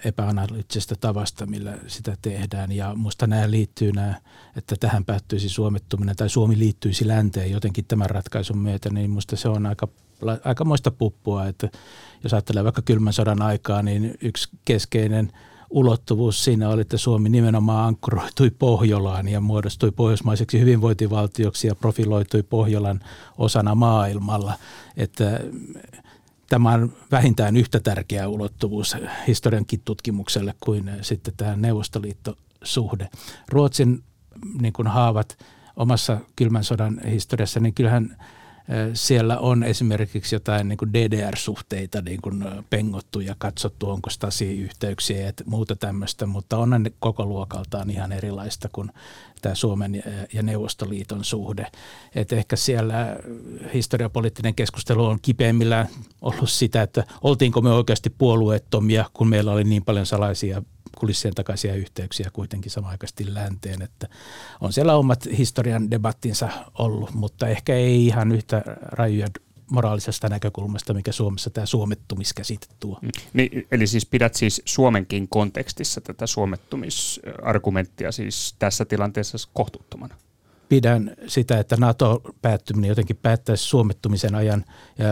epäanalyyttisestä 0.05 0.95
tavasta, 1.01 1.47
millä 1.47 1.79
sitä 1.87 2.17
tehdään. 2.23 2.73
Ja 2.73 2.95
minusta 2.95 3.27
nämä 3.27 3.51
liittyy, 3.51 3.93
nämä, 3.93 4.15
että 4.57 4.77
tähän 4.81 5.05
päättyisi 5.05 5.49
suomettuminen 5.49 6.17
tai 6.17 6.29
Suomi 6.29 6.59
liittyisi 6.59 7.09
länteen 7.09 7.51
jotenkin 7.51 7.85
tämän 7.85 8.11
ratkaisun 8.11 8.59
myötä, 8.59 8.91
niin 8.91 9.11
minusta 9.11 9.37
se 9.37 9.49
on 9.49 9.67
aika, 9.67 9.89
aika 10.45 10.65
moista 10.65 10.91
puppua. 10.91 11.47
Että 11.47 11.69
jos 12.23 12.33
ajattelee 12.33 12.65
vaikka 12.65 12.83
kylmän 12.83 13.13
sodan 13.13 13.43
aikaa, 13.43 13.83
niin 13.83 14.15
yksi 14.21 14.49
keskeinen 14.65 15.33
ulottuvuus 15.73 16.45
siinä 16.45 16.69
oli, 16.69 16.81
että 16.81 16.97
Suomi 16.97 17.29
nimenomaan 17.29 17.87
ankkuroitui 17.87 18.51
Pohjolaan 18.51 19.29
ja 19.29 19.41
muodostui 19.41 19.91
pohjoismaiseksi 19.91 20.61
hyvinvointivaltioksi 20.61 21.67
ja 21.67 21.75
profiloitui 21.75 22.43
Pohjolan 22.43 23.01
osana 23.39 23.75
maailmalla. 23.75 24.55
Että 24.97 25.41
tämä 26.53 26.71
on 26.71 26.93
vähintään 27.11 27.57
yhtä 27.57 27.81
tärkeä 27.81 28.29
ulottuvuus 28.29 28.97
historiankin 29.27 29.81
tutkimukselle 29.85 30.55
kuin 30.61 30.91
sitten 31.03 31.35
tämä 31.37 31.57
Neuvostoliittosuhde. 31.57 33.09
Ruotsin 33.49 34.03
niin 34.61 34.73
kuin 34.73 34.89
haavat 34.89 35.39
omassa 35.77 36.21
kylmän 36.37 36.65
sodan 36.65 37.01
historiassa, 37.07 37.61
niin 37.61 37.75
kyllähän 37.75 38.17
siellä 38.95 39.39
on 39.39 39.63
esimerkiksi 39.63 40.35
jotain 40.35 40.69
niin 40.69 40.77
kuin 40.77 40.93
DDR-suhteita 40.93 42.03
niin 42.03 42.23
kuin 42.23 42.45
pengottu 42.71 43.21
ja 43.21 43.35
katsottu, 43.39 43.91
onko 43.91 44.11
Stasi-yhteyksiä 44.11 45.21
ja 45.21 45.33
muuta 45.45 45.77
tämmöistä, 45.77 46.27
mutta 46.27 46.59
on 46.59 46.71
ne 46.71 46.93
koko 46.99 47.27
luokaltaan 47.27 47.91
ihan 47.91 48.13
erilaista 48.13 48.69
kuin 48.73 48.91
tämä 49.43 49.55
Suomen 49.55 50.03
ja 50.33 50.43
Neuvostoliiton 50.43 51.25
suhde. 51.25 51.67
Et 52.15 52.33
ehkä 52.33 52.57
siellä 52.57 53.17
historiapoliittinen 53.75 54.55
keskustelu 54.55 55.07
on 55.07 55.19
kipeimmillään 55.23 55.89
ollut 56.23 56.51
sitä, 56.51 56.83
että 56.83 57.05
oltiinko 57.23 57.61
me 57.61 57.71
oikeasti 57.71 58.11
puolueettomia, 58.11 59.05
kun 59.13 59.29
meillä 59.29 59.53
oli 59.53 59.65
niin 59.65 59.85
paljon 59.85 60.07
salaisia 60.07 60.63
kulissien 61.03 61.35
takaisia 61.35 61.75
yhteyksiä 61.75 62.31
kuitenkin 62.33 62.71
samaaikaisesti 62.71 63.35
länteen, 63.35 63.83
että 63.83 64.09
on 64.61 64.73
siellä 64.73 64.97
omat 64.97 65.29
historian 65.39 65.91
debattinsa 65.91 66.49
ollut, 66.79 67.15
mutta 67.15 67.49
ehkä 67.49 67.75
ei 67.75 68.07
ihan 68.07 68.33
yhtä 68.33 68.63
rajuja 68.83 69.27
moraalisesta 69.71 70.29
näkökulmasta, 70.29 70.95
mikä 70.95 71.13
Suomessa 71.13 71.51
tämä 71.51 71.67
suomettumiskäsite 71.67 72.67
tuo. 72.81 72.99
Mm. 73.03 73.11
Niin, 73.33 73.67
eli 73.73 73.87
siis 73.87 74.07
pidät 74.07 74.35
siis 74.35 74.63
Suomenkin 74.65 75.29
kontekstissa 75.29 76.01
tätä 76.01 76.27
suomettumisargumenttia 76.27 78.13
siis 78.13 78.55
tässä 78.59 78.85
tilanteessa 78.85 79.39
kohtuuttomana? 79.53 80.15
Pidän 80.69 81.17
sitä, 81.27 81.59
että 81.59 81.77
NATO-päättyminen 81.77 82.89
jotenkin 82.89 83.19
päättäisi 83.23 83.65
suomettumisen 83.65 84.35
ajan 84.35 84.65
ja 84.99 85.07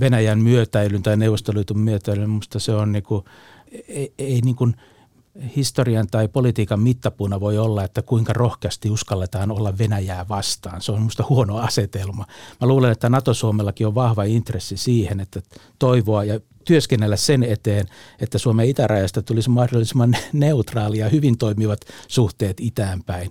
Venäjän 0.00 0.38
myötäilyn 0.38 1.02
tai 1.02 1.16
Neuvostoliiton 1.16 1.78
myötäilyn. 1.78 2.30
Minusta 2.30 2.58
se 2.58 2.72
on 2.72 2.92
niin 2.92 3.02
kuin, 3.02 3.24
ei, 3.88 4.12
ei 4.18 4.40
niin 4.40 4.56
kuin– 4.56 4.76
historian 5.56 6.06
tai 6.10 6.28
politiikan 6.28 6.80
mittapuuna 6.80 7.40
voi 7.40 7.58
olla, 7.58 7.84
että 7.84 8.02
kuinka 8.02 8.32
rohkeasti 8.32 8.90
uskalletaan 8.90 9.50
olla 9.50 9.78
Venäjää 9.78 10.28
vastaan. 10.28 10.82
Se 10.82 10.92
on 10.92 10.98
minusta 10.98 11.24
huono 11.28 11.58
asetelma. 11.58 12.26
Mä 12.60 12.68
luulen, 12.68 12.92
että 12.92 13.08
NATO-Suomellakin 13.08 13.86
on 13.86 13.94
vahva 13.94 14.24
intressi 14.24 14.76
siihen, 14.76 15.20
että 15.20 15.42
toivoa 15.78 16.24
ja 16.24 16.40
työskennellä 16.64 17.16
sen 17.16 17.42
eteen, 17.42 17.86
että 18.20 18.38
Suomen 18.38 18.68
itärajasta 18.68 19.22
tulisi 19.22 19.50
mahdollisimman 19.50 20.16
neutraalia 20.32 21.04
ja 21.06 21.10
hyvin 21.10 21.38
toimivat 21.38 21.80
suhteet 22.08 22.56
itäänpäin. 22.60 23.30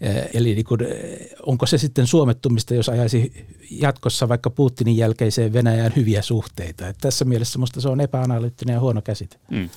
Eh, 0.00 0.30
eli 0.34 0.54
niin 0.54 0.64
kuin, 0.64 0.80
eh, 0.82 1.28
onko 1.46 1.66
se 1.66 1.78
sitten 1.78 2.06
suomettumista, 2.06 2.74
jos 2.74 2.88
ajaisi 2.88 3.46
jatkossa 3.70 4.28
vaikka 4.28 4.50
Putinin 4.50 4.96
jälkeiseen 4.96 5.52
Venäjään 5.52 5.92
hyviä 5.96 6.22
suhteita. 6.22 6.88
Että 6.88 7.00
tässä 7.00 7.24
mielessä 7.24 7.58
minusta 7.58 7.80
se 7.80 7.88
on 7.88 8.00
epäanalyyttinen 8.00 8.74
ja 8.74 8.80
huono 8.80 9.02
käsite. 9.02 9.36
Mm. 9.50 9.68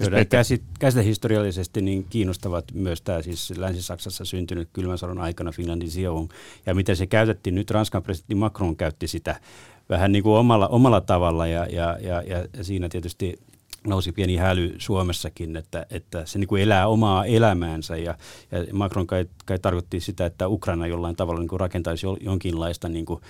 Joiden 0.00 0.26
käsit, 0.26 0.62
käsitehistoriallisesti 0.80 1.82
niin 1.82 2.06
kiinnostavat 2.10 2.64
myös 2.74 3.02
tämä 3.02 3.22
siis 3.22 3.52
Länsi-Saksassa 3.56 4.24
syntynyt 4.24 4.68
kylmän 4.72 4.98
sodan 4.98 5.18
aikana 5.18 5.52
Finlandin 5.52 5.90
sijoun. 5.90 6.28
Ja 6.66 6.74
miten 6.74 6.96
se 6.96 7.06
käytettiin. 7.06 7.54
Nyt? 7.54 7.70
Ranskan 7.70 8.02
presidentti 8.02 8.34
Macron 8.34 8.76
käytti 8.76 9.08
sitä 9.08 9.40
vähän 9.88 10.12
niin 10.12 10.22
kuin 10.22 10.38
omalla, 10.38 10.68
omalla 10.68 11.00
tavalla 11.00 11.46
ja, 11.46 11.66
ja, 11.66 11.98
ja, 12.00 12.22
ja 12.22 12.64
siinä 12.64 12.88
tietysti 12.88 13.38
nousi 13.86 14.12
pieni 14.12 14.36
häly 14.36 14.74
Suomessakin, 14.78 15.56
että, 15.56 15.86
että 15.90 16.26
se 16.26 16.38
niin 16.38 16.48
kuin 16.48 16.62
elää 16.62 16.88
omaa 16.88 17.24
elämäänsä. 17.24 17.96
Ja, 17.96 18.14
ja 18.52 18.64
Macron 18.72 19.06
kai, 19.06 19.26
kai 19.44 19.58
tarkoitti 19.58 20.00
sitä, 20.00 20.26
että 20.26 20.48
Ukraina 20.48 20.86
jollain 20.86 21.16
tavalla 21.16 21.40
niin 21.40 21.48
kuin 21.48 21.60
rakentaisi 21.60 22.06
jonkinlaista 22.20 22.88
niin 22.88 23.06
kuin, 23.06 23.20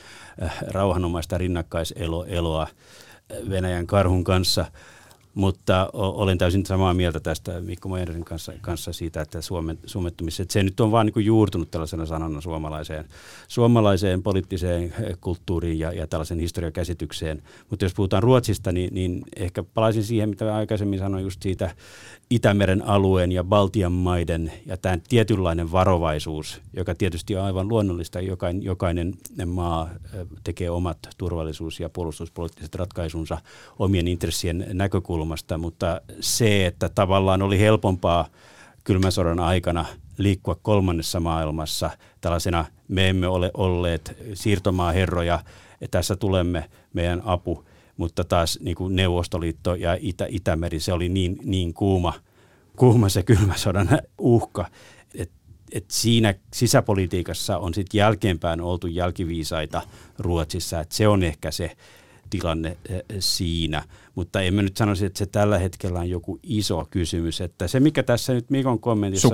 äh, 0.43 0.59
rauhanomaista 0.69 1.39
rinnakkaiseloa 1.39 2.67
Venäjän 3.49 3.87
karhun 3.87 4.25
kanssa– 4.25 4.65
mutta 5.39 5.91
olen 5.93 6.39
täysin 6.39 6.67
samaa 6.67 6.95
mieltä 6.95 7.21
tästä 7.21 7.61
Mikko 7.61 7.89
Meijerin 7.89 8.25
kanssa, 8.25 8.53
kanssa 8.61 8.93
siitä, 8.93 9.21
että 9.21 9.41
Suomen, 9.41 9.79
että 10.09 10.25
se 10.49 10.63
nyt 10.63 10.81
on 10.81 10.93
vaan 10.93 11.07
niin 11.07 11.25
juurtunut 11.25 11.71
tällaisena 11.71 12.07
sanana 12.07 12.41
suomalaiseen, 12.41 13.05
suomalaiseen 13.49 14.23
poliittiseen 14.23 14.83
eh, 14.83 15.17
kulttuuriin 15.21 15.79
ja, 15.79 15.93
ja 15.93 16.07
tällaisen 16.07 16.39
historiakäsitykseen. 16.39 17.43
Mutta 17.71 17.85
jos 17.85 17.95
puhutaan 17.95 18.23
Ruotsista, 18.23 18.73
niin, 18.73 18.95
niin 18.95 19.23
ehkä 19.37 19.63
palaisin 19.63 20.05
siihen, 20.05 20.29
mitä 20.29 20.57
aikaisemmin 20.57 20.99
sanoin 20.99 21.25
just 21.25 21.43
siitä 21.43 21.71
Itämeren 22.31 22.83
alueen 22.83 23.33
ja 23.33 23.45
Baltian 23.45 23.93
maiden 23.93 24.53
ja 24.67 24.77
tämä 24.77 24.99
tietynlainen 25.09 25.73
varovaisuus, 25.73 26.61
joka 26.77 26.95
tietysti 26.95 27.37
on 27.37 27.45
aivan 27.45 27.69
luonnollista. 27.69 28.21
Jokainen, 28.21 28.63
jokainen 28.63 29.15
maa 29.47 29.91
tekee 30.45 30.71
omat 30.71 30.99
turvallisuus- 31.19 31.81
ja 31.81 31.89
puolustuspoliittiset 31.89 32.75
ratkaisunsa 32.75 33.39
omien 33.79 34.09
intressien 34.09 34.67
näkökulmasta, 34.73 35.28
mutta 35.59 36.01
se, 36.21 36.67
että 36.67 36.89
tavallaan 36.89 37.43
oli 37.43 37.59
helpompaa 37.59 38.29
kylmän 38.85 39.13
sodan 39.13 39.41
aikana 39.41 39.85
liikkua 40.19 40.55
kolmannessa 40.63 41.21
maailmassa 41.21 41.91
tällaisena 42.21 42.65
me 42.89 43.09
emme 43.09 43.29
ole 43.29 43.51
olleet 43.55 44.17
siirtomaaherroja, 44.35 45.41
tässä 45.91 46.17
tulemme 46.17 46.71
meidän 46.93 47.23
apu 47.25 47.65
mutta 47.99 48.25
taas 48.25 48.59
niin 48.63 48.77
kuin 48.77 48.97
Neuvostoliitto 48.97 49.75
ja 49.75 49.97
Itä, 50.01 50.27
Itämeri, 50.29 50.81
se 50.81 50.93
oli 50.93 51.09
niin, 51.09 51.39
niin 51.45 51.75
kuuma, 51.75 52.13
kuuma 52.77 53.09
se 53.09 53.23
kylmä 53.23 53.57
sodan 53.57 53.89
uhka, 54.19 54.67
että 55.15 55.35
et 55.73 55.85
siinä 55.91 56.35
sisäpolitiikassa 56.55 57.59
on 57.59 57.75
sitten 57.75 57.99
jälkeenpäin 57.99 58.61
oltu 58.61 58.87
jälkiviisaita 58.87 59.83
Ruotsissa, 60.19 60.81
että 60.81 60.95
se 60.95 61.09
on 61.09 61.23
ehkä 61.23 61.51
se 61.51 61.77
tilanne 62.31 62.77
eh, 62.89 63.03
siinä, 63.19 63.85
mutta 64.15 64.41
emme 64.41 64.63
nyt 64.63 64.77
sanoisi, 64.77 65.07
että 65.07 65.19
se 65.19 65.27
tällä 65.27 65.59
hetkellä 65.59 65.99
on 65.99 66.11
joku 66.11 66.39
iso 66.43 66.87
kysymys, 66.91 67.41
että 67.41 67.69
se 67.69 67.81
mikä 67.81 68.03
tässä 68.03 68.33
nyt 68.33 68.51
Mikon 68.51 68.81
kommentissa... 68.81 69.29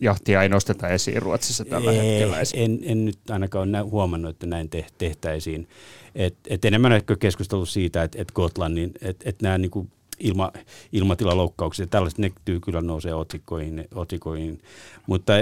jahtia 0.00 0.42
ei 0.42 0.48
nosteta 0.48 0.88
esiin 0.88 1.22
Ruotsissa 1.22 1.64
tällä 1.64 1.92
ei, 1.92 1.98
hetkellä. 1.98 2.36
En, 2.54 2.78
en 2.82 3.04
nyt 3.04 3.30
ainakaan 3.30 3.74
ole 3.74 3.80
huomannut, 3.80 4.30
että 4.30 4.46
näin 4.46 4.70
tehtäisiin. 4.98 5.68
Et, 6.14 6.36
et 6.48 6.64
enemmän 6.64 6.92
ehkä 6.92 7.16
keskustelu 7.16 7.66
siitä, 7.66 8.02
että 8.02 8.22
et 8.22 8.32
Gotlandin, 8.32 8.92
että 9.00 9.30
et 9.30 9.42
nämä 9.42 9.58
niinku 9.58 9.86
ilma, 10.20 10.52
ilmatilaloukkaukset, 10.92 11.90
tällaiset 11.90 12.18
ne 12.18 12.32
kyllä 12.64 12.80
nousee 12.80 13.14
otsikoihin, 13.14 13.88
otsikoihin. 13.94 14.60
Mutta 15.06 15.32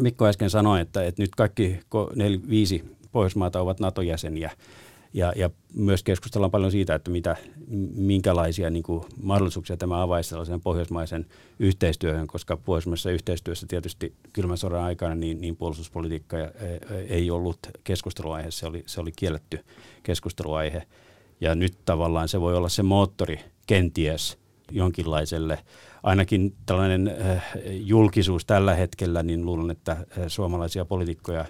Mikko 0.00 0.26
äsken 0.26 0.50
sanoi, 0.50 0.80
että, 0.80 1.04
että 1.04 1.22
nyt 1.22 1.34
kaikki 1.34 1.80
viisi 2.48 2.84
Pohjoismaata 3.12 3.60
ovat 3.60 3.80
NATO-jäseniä. 3.80 4.50
Ja, 5.14 5.32
ja 5.36 5.50
myös 5.74 6.02
keskustellaan 6.02 6.50
paljon 6.50 6.70
siitä, 6.70 6.94
että 6.94 7.10
mitä, 7.10 7.36
minkälaisia 7.94 8.70
niin 8.70 8.82
kuin, 8.82 9.04
mahdollisuuksia 9.22 9.76
tämä 9.76 10.02
avaisi 10.02 10.28
sellaisen 10.28 10.60
pohjoismaisen 10.60 11.26
yhteistyöhön, 11.58 12.26
koska 12.26 12.56
pohjoismaisessa 12.56 13.10
yhteistyössä 13.10 13.66
tietysti 13.66 14.14
kylmän 14.32 14.58
sodan 14.58 14.82
aikana 14.84 15.14
niin, 15.14 15.40
niin 15.40 15.56
puolustuspolitiikka 15.56 16.36
ei 17.08 17.30
ollut 17.30 17.58
keskusteluaihe, 17.84 18.50
se 18.50 18.66
oli, 18.66 18.82
se 18.86 19.00
oli 19.00 19.12
kielletty 19.16 19.60
keskusteluaihe. 20.02 20.82
Ja 21.40 21.54
nyt 21.54 21.78
tavallaan 21.84 22.28
se 22.28 22.40
voi 22.40 22.56
olla 22.56 22.68
se 22.68 22.82
moottori 22.82 23.40
kenties 23.66 24.38
jonkinlaiselle, 24.70 25.58
ainakin 26.02 26.54
tällainen 26.66 27.16
julkisuus 27.70 28.44
tällä 28.44 28.74
hetkellä, 28.74 29.22
niin 29.22 29.44
luulen, 29.46 29.70
että 29.70 29.96
suomalaisia 30.28 30.84
poliitikkoja, 30.84 31.44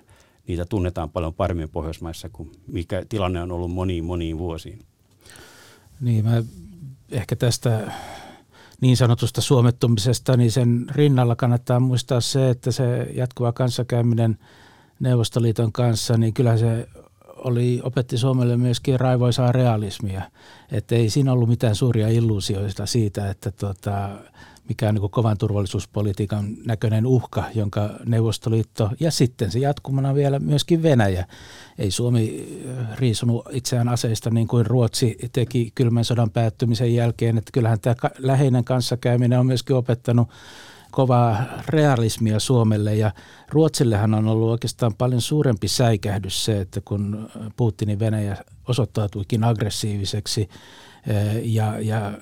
niitä 0.46 0.64
tunnetaan 0.64 1.11
paljon 1.11 1.35
paremmin 1.35 1.68
Pohjoismaissa 1.68 2.28
kuin 2.28 2.52
mikä 2.66 3.04
tilanne 3.09 3.42
on 3.42 3.52
ollut 3.52 3.70
moniin 3.70 4.04
moniin 4.04 4.38
vuosiin. 4.38 4.78
Niin, 6.00 6.24
mä 6.24 6.42
ehkä 7.11 7.37
tästä 7.37 7.92
niin 8.80 8.96
sanotusta 8.96 9.40
suomettumisesta, 9.40 10.37
niin 10.37 10.52
sen 10.52 10.87
rinnalla 10.90 11.37
kannattaa 11.37 11.80
muistaa 11.80 12.20
se, 12.20 12.50
että 12.50 12.70
se 12.70 13.11
jatkuva 13.14 13.52
kanssakäyminen 13.52 14.38
Neuvostoliiton 15.00 15.72
kanssa, 15.72 16.16
niin 16.16 16.35
kyllä 16.35 16.57
se 16.57 16.88
oli, 17.37 17.80
opetti 17.83 18.18
Suomelle 18.18 18.57
myöskin 18.57 19.00
raivoisaa 19.00 19.52
realismia. 19.52 20.22
Että 20.72 20.94
ei 20.94 21.11
siinä 21.11 21.33
ollut 21.33 21.48
mitään 21.48 21.74
suuria 21.74 22.09
illuusioita 22.09 22.87
siitä, 22.87 23.30
että 23.30 23.50
tota, 23.50 24.11
mikä 24.68 24.88
on 24.88 24.94
niin 24.94 25.11
kovan 25.11 25.38
turvallisuuspolitiikan 25.38 26.57
näköinen 26.66 27.07
uhka, 27.07 27.44
jonka 27.55 27.90
Neuvostoliitto 28.07 28.90
ja 29.00 29.11
sitten 29.11 29.50
se 29.50 29.59
jatkumana 29.59 30.14
vielä 30.14 30.38
myöskin 30.38 30.83
Venäjä. 30.83 31.27
Ei 31.79 31.90
Suomi 31.90 32.46
äh, 32.68 32.98
riisunut 32.98 33.44
itseään 33.50 33.88
aseista 33.88 34.31
niin 34.31 34.48
kuin 34.48 34.66
Ruotsi 34.66 35.16
teki 35.33 35.72
kylmän 35.74 36.05
sodan 36.05 36.31
päättymisen 36.31 36.94
jälkeen, 36.94 37.38
että 37.38 37.50
kyllähän 37.53 37.81
tämä 37.81 37.94
läheinen 38.18 38.64
kanssakäyminen 38.64 39.38
on 39.38 39.46
myöskin 39.46 39.77
opettanut 39.77 40.29
kovaa 40.94 41.44
realismia 41.68 42.40
Suomelle 42.40 42.94
ja 42.94 43.11
Ruotsillehan 43.48 44.14
on 44.14 44.29
ollut 44.29 44.50
oikeastaan 44.50 44.94
paljon 44.94 45.20
suurempi 45.20 45.68
säikähdys 45.68 46.44
se, 46.44 46.61
että 46.61 46.81
kun 46.85 47.31
Putinin 47.57 47.98
Venäjä 47.98 48.37
osoittautuikin 48.68 49.44
aggressiiviseksi 49.44 50.48
ja, 51.42 51.80
ja 51.80 52.12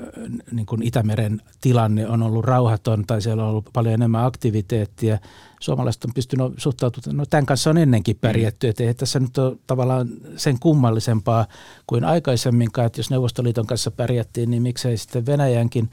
niin 0.53 0.67
kuin 0.67 0.83
Itämeren 0.83 1.43
tilanne 1.61 2.09
on 2.09 2.23
ollut 2.23 2.45
rauhaton 2.45 3.07
tai 3.07 3.23
siellä 3.23 3.43
on 3.43 3.51
ollut 3.51 3.71
paljon 3.73 3.95
enemmän 3.95 4.25
aktiviteettia. 4.25 5.19
Suomalaiset 5.61 6.05
on 6.05 6.15
pystynyt 6.15 6.53
suhtautumaan, 6.57 7.17
no 7.17 7.27
tämän 7.27 7.47
kanssa 7.47 7.71
on 7.71 7.79
ennenkin 7.79 8.19
pärjätty, 8.21 8.69
että 8.69 8.85
ei 8.85 8.95
tässä 8.95 9.21
nyt 9.21 9.39
ole 9.39 9.57
tavallaan 9.67 10.09
sen 10.37 10.59
kummallisempaa 10.61 11.47
kuin 11.87 12.05
aikaisemminkaan, 12.05 12.87
että 12.87 13.01
jos 13.01 13.11
Neuvostoliiton 13.11 13.67
kanssa 13.67 13.91
pärjättiin, 13.91 14.51
niin 14.51 14.63
miksei 14.63 14.97
sitten 14.97 15.27
Venäjänkin 15.27 15.91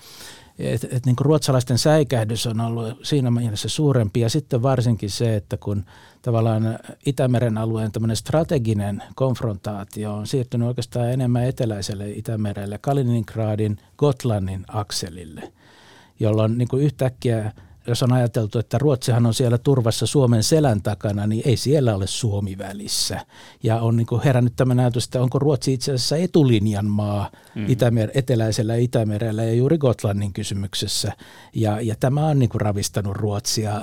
et, 0.59 0.83
et 0.91 1.05
niin 1.05 1.15
ruotsalaisten 1.21 1.77
säikähdys 1.77 2.47
on 2.47 2.61
ollut 2.61 2.99
siinä 3.03 3.31
mielessä 3.31 3.69
suurempi. 3.69 4.19
Ja 4.19 4.29
sitten 4.29 4.61
varsinkin 4.61 5.09
se, 5.09 5.35
että 5.35 5.57
kun 5.57 5.85
tavallaan 6.21 6.79
Itämeren 7.05 7.57
alueen 7.57 7.91
tämmöinen 7.91 8.15
strateginen 8.15 9.03
konfrontaatio 9.15 10.13
on 10.13 10.27
siirtynyt 10.27 10.67
oikeastaan 10.67 11.11
enemmän 11.11 11.45
eteläiselle 11.45 12.09
Itämerelle, 12.09 12.77
Kaliningradin, 12.77 13.77
Gotlannin 13.97 14.65
akselille, 14.67 15.53
jolloin 16.19 16.57
niin 16.57 16.67
kuin 16.67 16.83
yhtäkkiä– 16.83 17.51
jos 17.87 18.03
on 18.03 18.13
ajateltu, 18.13 18.59
että 18.59 18.77
Ruotsihan 18.77 19.25
on 19.25 19.33
siellä 19.33 19.57
turvassa 19.57 20.05
Suomen 20.05 20.43
selän 20.43 20.81
takana, 20.81 21.27
niin 21.27 21.41
ei 21.45 21.57
siellä 21.57 21.95
ole 21.95 22.07
Suomi 22.07 22.57
välissä. 22.57 23.25
Ja 23.63 23.79
on 23.81 23.97
niin 23.97 24.07
kuin 24.07 24.21
herännyt 24.21 24.55
tämä 24.55 24.81
ajatus, 24.81 25.05
että 25.05 25.21
onko 25.21 25.39
Ruotsi 25.39 25.73
itse 25.73 25.93
asiassa 25.93 26.17
etulinjan 26.17 26.85
maa 26.85 27.31
mm. 27.55 27.65
Itämer- 27.65 28.11
eteläisellä 28.13 28.75
Itämerellä 28.75 29.43
ja 29.43 29.53
juuri 29.53 29.77
Gotlannin 29.77 30.33
kysymyksessä. 30.33 31.13
Ja, 31.55 31.81
ja 31.81 31.95
tämä 31.99 32.25
on 32.25 32.39
niin 32.39 32.49
kuin 32.49 32.61
ravistanut 32.61 33.15
Ruotsia 33.15 33.81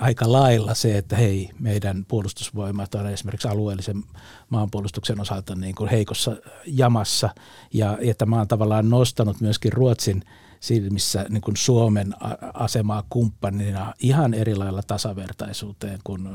aika 0.00 0.32
lailla 0.32 0.74
se, 0.74 0.98
että 0.98 1.16
hei, 1.16 1.50
meidän 1.58 2.04
puolustusvoimat 2.08 2.94
on 2.94 3.08
esimerkiksi 3.08 3.48
alueellisen 3.48 4.04
maanpuolustuksen 4.48 5.20
osalta 5.20 5.54
niin 5.54 5.74
kuin 5.74 5.90
heikossa 5.90 6.36
jamassa. 6.66 7.30
Ja, 7.72 7.98
ja 8.00 8.14
tämä 8.14 8.40
on 8.40 8.48
tavallaan 8.48 8.90
nostanut 8.90 9.40
myöskin 9.40 9.72
Ruotsin– 9.72 10.22
silmissä 10.62 11.26
niin 11.28 11.40
kuin 11.40 11.56
Suomen 11.56 12.14
asemaa 12.54 13.04
kumppanina 13.10 13.94
ihan 13.98 14.34
eri 14.34 14.54
lailla 14.54 14.82
tasavertaisuuteen 14.82 15.98
kuin 16.04 16.28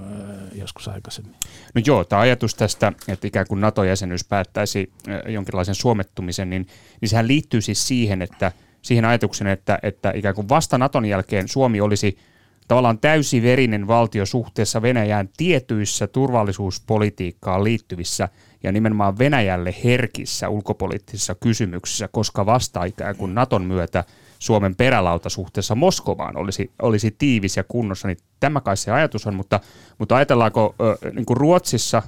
joskus 0.55 0.87
aikaisemmin. 0.87 1.35
No 1.75 1.81
joo, 1.85 2.03
tämä 2.03 2.21
ajatus 2.21 2.55
tästä, 2.55 2.93
että 3.07 3.27
ikään 3.27 3.47
kuin 3.47 3.61
NATO-jäsenyys 3.61 4.23
päättäisi 4.23 4.91
jonkinlaisen 5.27 5.75
suomettumisen, 5.75 6.49
niin, 6.49 6.67
niin 7.01 7.09
sehän 7.09 7.27
liittyy 7.27 7.61
siis 7.61 7.87
siihen, 7.87 8.21
että 8.21 8.51
siihen 8.81 9.05
ajatukseen, 9.05 9.47
että, 9.47 9.79
että 9.83 10.11
ikään 10.15 10.35
kuin 10.35 10.49
vasta 10.49 10.77
Naton 10.77 11.05
jälkeen 11.05 11.47
Suomi 11.47 11.81
olisi 11.81 12.17
tavallaan 12.67 12.99
täysiverinen 12.99 13.87
valtio 13.87 14.25
suhteessa 14.25 14.81
Venäjään 14.81 15.29
tietyissä 15.37 16.07
turvallisuuspolitiikkaan 16.07 17.63
liittyvissä 17.63 18.29
ja 18.63 18.71
nimenomaan 18.71 19.17
Venäjälle 19.17 19.75
herkissä 19.83 20.49
ulkopoliittisissa 20.49 21.35
kysymyksissä, 21.35 22.09
koska 22.11 22.45
vasta 22.45 22.83
ikään 22.83 23.15
kuin 23.15 23.35
Naton 23.35 23.63
myötä 23.63 24.03
Suomen 24.39 24.75
perälauta 24.75 25.29
suhteessa 25.29 25.75
Moskovaan 25.75 26.37
olisi, 26.37 26.71
olisi 26.81 27.15
tiivis 27.17 27.57
ja 27.57 27.63
kunnossa, 27.63 28.07
niin 28.07 28.17
tämä 28.39 28.61
kai 28.61 28.77
se 28.77 28.91
ajatus 28.91 29.27
on, 29.27 29.35
mutta, 29.35 29.59
mutta 29.97 30.15
ajatellaanko 30.15 30.75
niin 31.13 31.25
kuin 31.25 31.37
Ruotsissa 31.37 32.03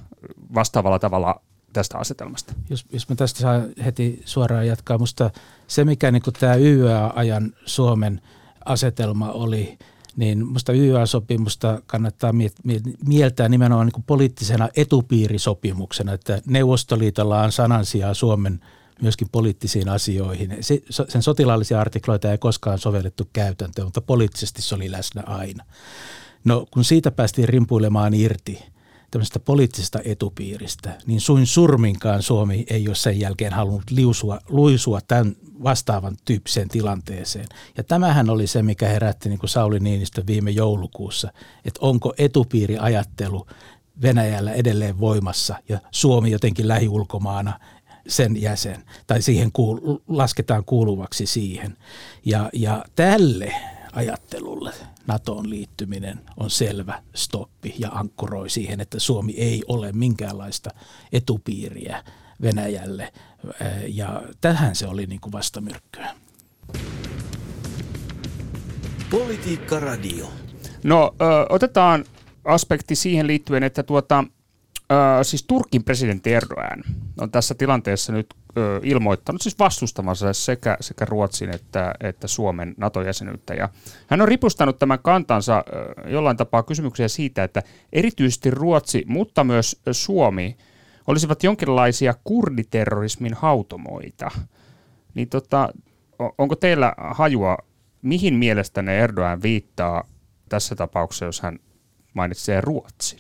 vastaavalla 0.54 1.00
tavalla 1.00 1.42
tästä 1.74 1.98
asetelmasta? 1.98 2.54
Jos, 2.70 2.86
jos 2.92 3.10
mä 3.10 3.16
tästä 3.16 3.40
saan 3.40 3.70
heti 3.86 4.22
suoraan 4.26 4.68
jatkaa, 4.68 4.98
musta 4.98 5.32
se 5.68 5.86
mikä 5.86 6.12
niin 6.12 6.24
tämä 6.40 6.56
YA-ajan 6.56 7.54
Suomen 7.66 8.22
asetelma 8.66 9.32
oli, 9.32 9.78
niin 10.16 10.48
minusta 10.48 10.74
YA-sopimusta 10.74 11.82
kannattaa 11.86 12.34
mieltää 13.06 13.50
nimenomaan 13.50 13.88
niin 13.88 14.04
poliittisena 14.08 14.70
etupiirisopimuksena, 14.76 16.14
että 16.14 16.42
Neuvostoliitolla 16.46 17.42
on 17.42 17.52
sanansijaa 17.52 18.14
Suomen 18.14 18.60
myöskin 19.02 19.28
poliittisiin 19.32 19.90
asioihin. 19.90 20.58
Sen 21.10 21.22
sotilaallisia 21.22 21.82
artikloita 21.82 22.32
ei 22.32 22.38
koskaan 22.38 22.80
sovellettu 22.80 23.30
käytäntöön, 23.34 23.88
mutta 23.88 24.02
poliittisesti 24.02 24.62
se 24.62 24.76
oli 24.76 24.92
läsnä 24.92 25.24
aina. 25.26 25.66
No 26.44 26.66
kun 26.72 26.84
siitä 26.84 27.12
päästiin 27.12 27.50
rimpuilemaan 27.50 28.14
irti– 28.14 28.64
tämmöisestä 29.12 29.40
poliittisesta 29.40 30.00
etupiiristä, 30.06 30.98
niin 31.06 31.22
suin 31.22 31.48
surminkaan 31.48 32.24
Suomi 32.24 32.66
ei 32.70 32.88
ole 32.88 32.96
sen 32.96 33.20
jälkeen 33.20 33.54
halunnut 33.54 33.92
liusua, 33.92 34.40
luisua 34.50 35.00
tämän 35.08 35.36
vastaavan 35.64 36.18
tyyppiseen 36.26 36.70
tilanteeseen. 36.70 37.48
Ja 37.78 37.84
tämähän 37.84 38.30
oli 38.30 38.48
se, 38.48 38.64
mikä 38.64 38.88
herätti 38.88 39.30
niin 39.30 39.40
kuin 39.40 39.50
Sauli 39.50 39.80
Niinistö 39.80 40.24
viime 40.28 40.52
joulukuussa, 40.52 41.32
että 41.66 41.80
onko 41.82 42.14
etupiiriajattelu 42.18 43.48
Venäjällä 44.02 44.52
edelleen 44.52 45.00
voimassa 45.00 45.56
ja 45.70 45.80
Suomi 45.92 46.32
jotenkin 46.32 46.68
lähiulkomaana 46.68 47.60
sen 48.08 48.42
jäsen, 48.42 48.84
tai 49.08 49.22
siihen 49.22 49.50
kuul- 49.50 50.02
lasketaan 50.08 50.66
kuuluvaksi 50.66 51.26
siihen. 51.26 51.78
Ja, 52.26 52.50
ja 52.54 52.86
tälle 52.96 53.54
ajattelulle 53.94 54.74
NATOon 55.10 55.50
liittyminen 55.50 56.20
on 56.38 56.50
selvä 56.50 57.02
stoppi 57.16 57.76
ja 57.78 57.90
ankkuroi 57.92 58.50
siihen, 58.50 58.80
että 58.80 59.00
Suomi 59.00 59.34
ei 59.38 59.64
ole 59.68 59.92
minkäänlaista 59.92 60.70
etupiiriä 61.12 62.04
Venäjälle. 62.42 63.14
Ja 63.88 64.22
tähän 64.42 64.76
se 64.76 64.88
oli 64.88 65.06
niin 65.06 65.22
kuin 65.22 65.32
vastamyrkkyä. 65.32 66.16
Politiikka 69.10 69.80
Radio. 69.80 70.32
No 70.84 71.16
ö, 71.22 71.26
otetaan 71.50 72.06
aspekti 72.46 72.96
siihen 72.96 73.28
liittyen, 73.28 73.64
että 73.64 73.84
tuota, 73.84 74.24
ö, 74.92 75.24
siis 75.24 75.44
Turkin 75.44 75.84
presidentti 75.84 76.34
Erdogan 76.34 76.84
on 77.22 77.32
tässä 77.32 77.56
tilanteessa 77.56 78.14
nyt 78.14 78.28
ilmoittanut 78.84 79.42
siis 79.42 79.60
vastustamansa 79.60 80.34
sekä, 80.34 80.78
sekä 80.82 81.06
Ruotsin 81.06 81.56
että, 81.56 81.94
että 82.00 82.28
Suomen 82.28 82.74
NATO-jäsenyyttä. 82.78 83.54
Ja 83.54 83.70
hän 84.08 84.22
on 84.22 84.28
ripustanut 84.28 84.80
tämän 84.80 85.00
kantansa 85.04 85.64
jollain 86.06 86.38
tapaa 86.38 86.64
kysymyksiä 86.64 87.08
siitä, 87.08 87.44
että 87.44 87.64
erityisesti 87.94 88.52
Ruotsi, 88.52 89.04
mutta 89.08 89.44
myös 89.44 89.82
Suomi 89.92 90.58
olisivat 91.08 91.44
jonkinlaisia 91.44 92.14
kurditerrorismin 92.24 93.34
hautomoita. 93.34 94.32
Niin 95.14 95.30
tota, 95.30 95.70
onko 96.38 96.56
teillä 96.56 96.94
hajua, 96.98 97.58
mihin 98.02 98.34
mielestäne 98.34 99.00
Erdogan 99.00 99.42
viittaa 99.42 100.04
tässä 100.50 100.76
tapauksessa, 100.76 101.26
jos 101.26 101.42
hän 101.42 101.60
mainitsee 102.14 102.62
Ruotsin? 102.62 103.20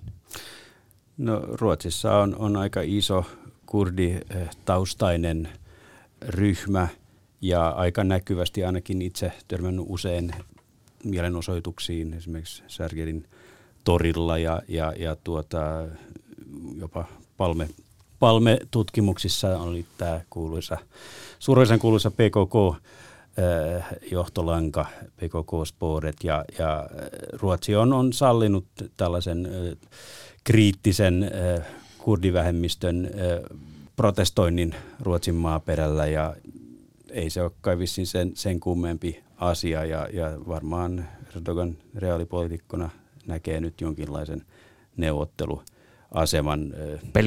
No 1.17 1.39
Ruotsissa 1.39 2.17
on, 2.17 2.35
on 2.39 2.57
aika 2.57 2.81
iso 2.83 3.25
kurditaustainen 3.69 5.49
ryhmä 6.27 6.87
ja 7.41 7.69
aika 7.69 8.03
näkyvästi 8.03 8.63
ainakin 8.63 9.01
itse 9.01 9.31
törmännyt 9.47 9.85
usein 9.87 10.31
mielenosoituksiin 11.03 12.13
esimerkiksi 12.13 12.63
Särgerin 12.67 13.25
torilla 13.83 14.37
ja, 14.37 14.61
ja, 14.67 14.93
ja 14.97 15.15
tuota, 15.23 15.59
jopa 16.79 17.05
Palme, 17.37 17.69
Palme-tutkimuksissa 18.19 19.57
oli 19.57 19.85
tämä 19.97 20.21
kuuluisa, 20.29 20.77
surullisen 21.39 21.79
kuuluisa 21.79 22.11
PKK, 22.11 22.83
eh, 23.37 23.83
johtolanka, 24.11 24.85
PKK-sporet 25.15 26.23
ja, 26.23 26.45
ja 26.59 26.89
Ruotsi 27.33 27.75
on, 27.75 27.93
on 27.93 28.13
sallinut 28.13 28.65
tällaisen 28.97 29.45
eh, 29.45 29.77
kriittisen 30.43 31.23
eh, 31.23 31.65
kurdivähemmistön 32.09 33.09
protestoinnin 33.95 34.75
Ruotsin 34.99 35.35
maaperällä 35.35 36.07
ja 36.07 36.35
ei 37.09 37.29
se 37.29 37.41
ole 37.41 37.51
kai 37.61 37.77
vissiin 37.77 38.07
sen, 38.07 38.31
sen 38.33 38.59
kummempi 38.59 39.23
asia 39.37 39.85
ja, 39.85 40.07
ja 40.13 40.31
varmaan 40.47 41.07
Erdogan 41.35 41.77
reaalipolitiikkona 41.95 42.89
näkee 43.27 43.59
nyt 43.59 43.81
jonkinlaisen 43.81 44.45
neuvotteluaseman. 44.97 46.73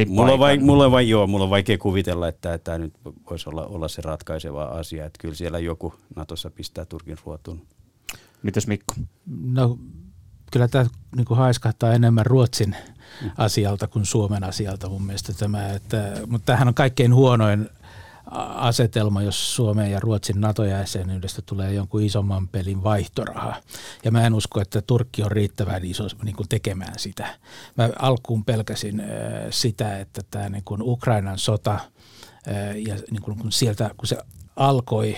Mulla 0.09 0.33
on, 0.33 0.39
vai, 0.39 0.59
mulla, 0.59 0.85
on 0.85 0.93
vai, 0.93 1.09
joo, 1.09 1.27
mulla 1.27 1.45
on 1.45 1.51
vaikea 1.51 1.79
kuvitella, 1.79 2.29
että 2.29 2.59
tämä 2.59 2.79
nyt 2.79 2.95
voisi 3.31 3.49
olla, 3.49 3.67
olla 3.67 3.89
se 3.89 4.03
ratkaiseva 4.03 4.65
asia, 4.65 5.07
että 5.07 5.19
kyllä 5.21 5.35
siellä 5.35 5.59
joku 5.59 5.95
Natossa 6.17 6.51
pistää 6.51 6.85
Turkin 6.85 7.17
ruotuun. 7.25 7.63
Mitäs 8.43 8.67
Mikko? 8.67 8.95
No 9.43 9.79
kyllä 10.53 10.69
tämä 10.69 10.87
niin 11.17 11.25
kuin 11.25 11.39
haiskahtaa 11.39 11.93
enemmän 11.93 12.27
Ruotsin 12.27 12.77
asialta 13.37 13.89
kuin 13.89 14.07
Suomen 14.07 14.45
asialta 14.45 14.89
mun 14.89 15.03
mielestä 15.03 15.33
tämä. 15.33 15.71
Että, 15.71 16.13
mutta 16.27 16.47
tämähän 16.47 16.69
on 16.69 16.75
kaikkein 16.75 17.15
huonoin 17.15 17.69
asetelma, 18.55 19.23
jos 19.23 19.57
Suomen 19.57 19.91
ja 19.91 20.01
Ruotsin 20.01 20.41
NATO-jäsenyydestä 20.41 21.43
tulee 21.47 21.73
jonkun 21.73 22.03
isomman 22.03 22.49
pelin 22.49 22.83
vaihtoraha. 22.83 23.55
Ja 24.05 24.11
mä 24.11 24.27
en 24.27 24.35
usko, 24.35 24.61
että 24.61 24.83
Turkki 24.83 25.23
on 25.23 25.31
riittävän 25.31 25.85
iso 25.85 26.07
niin 26.23 26.37
kuin 26.37 26.49
tekemään 26.49 26.99
sitä. 26.99 27.27
Mä 27.77 27.91
alkuun 27.99 28.45
pelkäsin 28.45 29.03
sitä, 29.51 29.99
että 29.99 30.21
tämä 30.31 30.49
niin 30.49 30.65
kuin 30.65 30.83
Ukrainan 30.83 31.39
sota 31.39 31.79
ja 32.87 32.95
niin 33.11 33.23
kuin 33.23 33.39
kun 33.39 33.53
sieltä, 33.53 33.91
kun 33.97 34.07
se 34.07 34.17
alkoi 34.57 35.17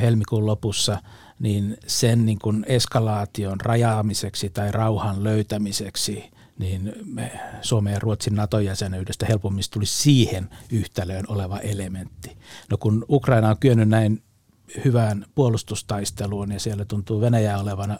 helmikuun 0.00 0.46
lopussa, 0.46 1.02
niin 1.38 1.76
sen 1.86 2.26
niin 2.26 2.38
kuin 2.38 2.66
eskalaation 2.68 3.60
rajaamiseksi 3.60 4.50
tai 4.50 4.72
rauhan 4.72 5.24
löytämiseksi– 5.24 6.24
niin 6.58 6.92
me 7.04 7.40
Suomen 7.60 7.92
ja 7.92 7.98
Ruotsin 7.98 8.34
NATO-jäsenyydestä 8.34 9.26
helpommin 9.26 9.64
tulisi 9.72 10.02
siihen 10.02 10.50
yhtälöön 10.72 11.24
oleva 11.28 11.58
elementti. 11.58 12.38
No 12.70 12.76
kun 12.76 13.04
Ukraina 13.08 13.48
on 13.48 13.58
kyennyt 13.58 13.88
näin 13.88 14.22
hyvään 14.84 15.24
puolustustaisteluun 15.34 16.52
ja 16.52 16.60
siellä 16.60 16.84
tuntuu 16.84 17.20
Venäjä 17.20 17.58
olevan 17.58 17.90
äh, 17.90 17.98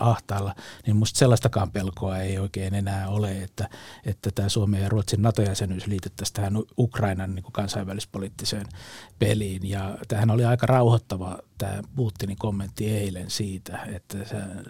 ahtaalla, 0.00 0.54
niin 0.86 0.96
musta 0.96 1.18
sellaistakaan 1.18 1.70
pelkoa 1.70 2.18
ei 2.18 2.38
oikein 2.38 2.74
enää 2.74 3.08
ole, 3.08 3.42
että, 3.42 3.68
että 4.06 4.30
tämä 4.34 4.48
Suomen 4.48 4.82
ja 4.82 4.88
Ruotsin 4.88 5.22
NATO-jäsenyys 5.22 5.86
liitettäisiin 5.86 6.34
tähän 6.34 6.52
Ukrainan 6.78 7.34
niin 7.34 7.44
kansainvälispoliittiseen 7.52 8.66
peliin. 9.18 9.68
Ja 9.68 9.98
tähän 10.08 10.30
oli 10.30 10.44
aika 10.44 10.66
rauhoittava 10.66 11.38
tämä 11.58 11.82
Putinin 11.96 12.36
kommentti 12.38 12.90
eilen 12.90 13.30
siitä, 13.30 13.78
että 13.94 14.18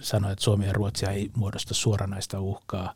sanoi, 0.01 0.33
että 0.33 0.45
Suomi 0.45 0.67
ja 0.67 0.73
Ruotsi 0.73 1.07
ei 1.07 1.31
muodosta 1.37 1.75
suoranaista 1.75 2.41
uhkaa 2.41 2.95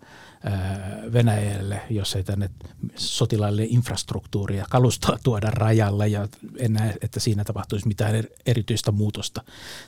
Venäjälle, 1.13 1.81
jos 1.91 2.17
ei 2.17 2.25
tänne 2.25 2.51
sotilaille 2.97 3.65
infrastruktuuria, 3.69 4.67
kalustoa 4.71 5.19
tuoda 5.23 5.51
rajalle 5.51 6.09
ja 6.09 6.29
en 6.59 6.73
näe, 6.73 6.95
että 7.03 7.21
siinä 7.21 7.45
tapahtuisi 7.45 7.89
mitään 7.89 8.25
erityistä 8.47 8.93
muutosta 8.93 9.43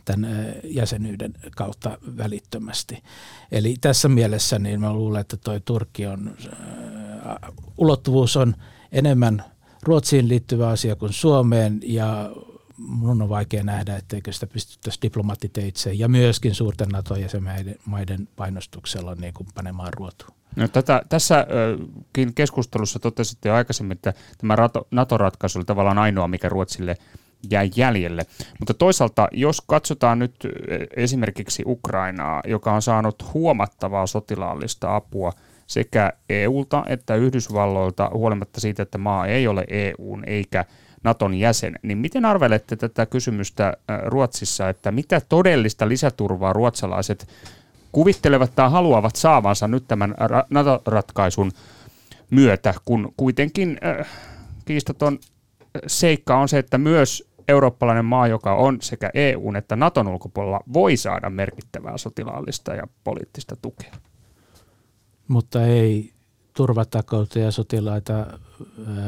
tämän 0.04 0.54
jäsenyyden 0.64 1.34
kautta 1.56 1.98
välittömästi. 2.16 3.02
Eli 3.52 3.74
tässä 3.80 4.08
mielessä 4.08 4.58
niin 4.58 4.80
mä 4.80 4.92
luulen, 4.92 5.20
että 5.20 5.36
toi 5.36 5.60
Turkki 5.60 6.06
on, 6.06 6.36
ulottuvuus 7.78 8.36
on 8.36 8.54
enemmän 8.92 9.44
Ruotsiin 9.82 10.28
liittyvä 10.28 10.68
asia 10.68 10.96
kuin 10.96 11.12
Suomeen 11.12 11.80
ja 11.82 12.30
mun 12.76 13.22
on 13.22 13.28
vaikea 13.28 13.62
nähdä, 13.64 13.96
etteikö 13.96 14.32
sitä 14.32 14.46
pystyttäisi 14.46 14.98
diplomaattiteitse 15.02 15.92
ja 15.92 16.08
myöskin 16.08 16.54
suurten 16.54 16.88
NATO-jäsenmaiden 16.88 18.28
painostuksella 18.36 19.14
niin 19.14 19.34
kuin 19.34 19.48
panemaan 19.54 19.94
ruotuun. 19.94 20.36
No, 20.56 20.68
tätä, 20.68 21.02
tässäkin 21.08 22.34
keskustelussa 22.34 22.98
totesitte 22.98 23.48
jo 23.48 23.54
aikaisemmin, 23.54 23.92
että 23.92 24.14
tämä 24.38 24.56
NATO-ratkaisu 24.90 25.58
oli 25.58 25.64
tavallaan 25.64 25.98
ainoa, 25.98 26.28
mikä 26.28 26.48
Ruotsille 26.48 26.96
jäi 27.50 27.70
jäljelle. 27.76 28.26
Mutta 28.58 28.74
toisaalta, 28.74 29.28
jos 29.32 29.62
katsotaan 29.66 30.18
nyt 30.18 30.34
esimerkiksi 30.96 31.62
Ukrainaa, 31.66 32.42
joka 32.46 32.72
on 32.72 32.82
saanut 32.82 33.34
huomattavaa 33.34 34.06
sotilaallista 34.06 34.96
apua 34.96 35.32
sekä 35.66 36.12
EUlta 36.28 36.84
että 36.88 37.14
Yhdysvalloilta, 37.14 38.10
huolimatta 38.14 38.60
siitä, 38.60 38.82
että 38.82 38.98
maa 38.98 39.26
ei 39.26 39.48
ole 39.48 39.64
EUn 39.68 40.24
eikä 40.26 40.64
Naton 41.04 41.34
jäsen, 41.34 41.78
niin 41.82 41.98
miten 41.98 42.24
arvelette 42.24 42.76
tätä 42.76 43.06
kysymystä 43.06 43.76
Ruotsissa, 44.06 44.68
että 44.68 44.92
mitä 44.92 45.20
todellista 45.28 45.88
lisäturvaa 45.88 46.52
ruotsalaiset 46.52 47.28
kuvittelevat 47.92 48.52
tai 48.56 48.70
haluavat 48.70 49.16
saavansa 49.16 49.68
nyt 49.68 49.84
tämän 49.88 50.14
NATO-ratkaisun 50.50 51.52
myötä, 52.30 52.74
kun 52.84 53.12
kuitenkin 53.16 53.78
äh, 53.84 54.08
kiistaton 54.64 55.18
seikka 55.86 56.36
on 56.36 56.48
se, 56.48 56.58
että 56.58 56.78
myös 56.78 57.28
eurooppalainen 57.48 58.04
maa, 58.04 58.26
joka 58.28 58.54
on 58.54 58.78
sekä 58.80 59.10
EUn 59.14 59.56
että 59.56 59.76
Naton 59.76 60.08
ulkopuolella, 60.08 60.60
voi 60.72 60.96
saada 60.96 61.30
merkittävää 61.30 61.98
sotilaallista 61.98 62.74
ja 62.74 62.82
poliittista 63.04 63.56
tukea. 63.62 63.92
Mutta 65.28 65.66
ei 65.66 66.12
turvatakoita 66.56 67.38
ja 67.38 67.50
sotilaita, 67.50 68.26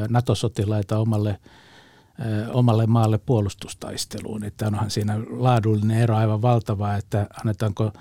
NATO-sotilaita 0.09 0.97
omalle, 0.99 1.39
omalle 2.53 2.87
maalle 2.87 3.17
puolustustaisteluun. 3.17 4.43
Että 4.43 4.67
onhan 4.67 4.91
siinä 4.91 5.19
laadullinen 5.29 6.01
ero 6.01 6.15
aivan 6.15 6.41
valtava, 6.41 6.95
että 6.95 7.27
annetaanko– 7.39 7.91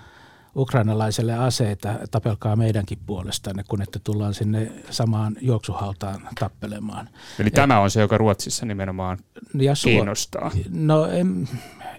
ukrainalaiselle 0.59 1.35
aseita, 1.35 1.94
tapelkaa 2.11 2.57
meidänkin 2.57 2.99
puolestanne, 3.07 3.64
kun 3.68 3.83
että 3.83 3.99
tullaan 4.05 4.35
sinne 4.35 4.73
samaan 4.90 5.37
juoksuhaltaan 5.40 6.29
tappelemaan. 6.38 7.09
Eli 7.38 7.49
Et, 7.49 7.55
tämä 7.55 7.81
on 7.81 7.90
se, 7.90 8.01
joka 8.01 8.18
Ruotsissa 8.18 8.66
nimenomaan 8.66 9.18
ja 9.55 9.75
suo, 9.75 9.90
kiinnostaa. 9.90 10.51
No 10.71 11.07
en, 11.07 11.49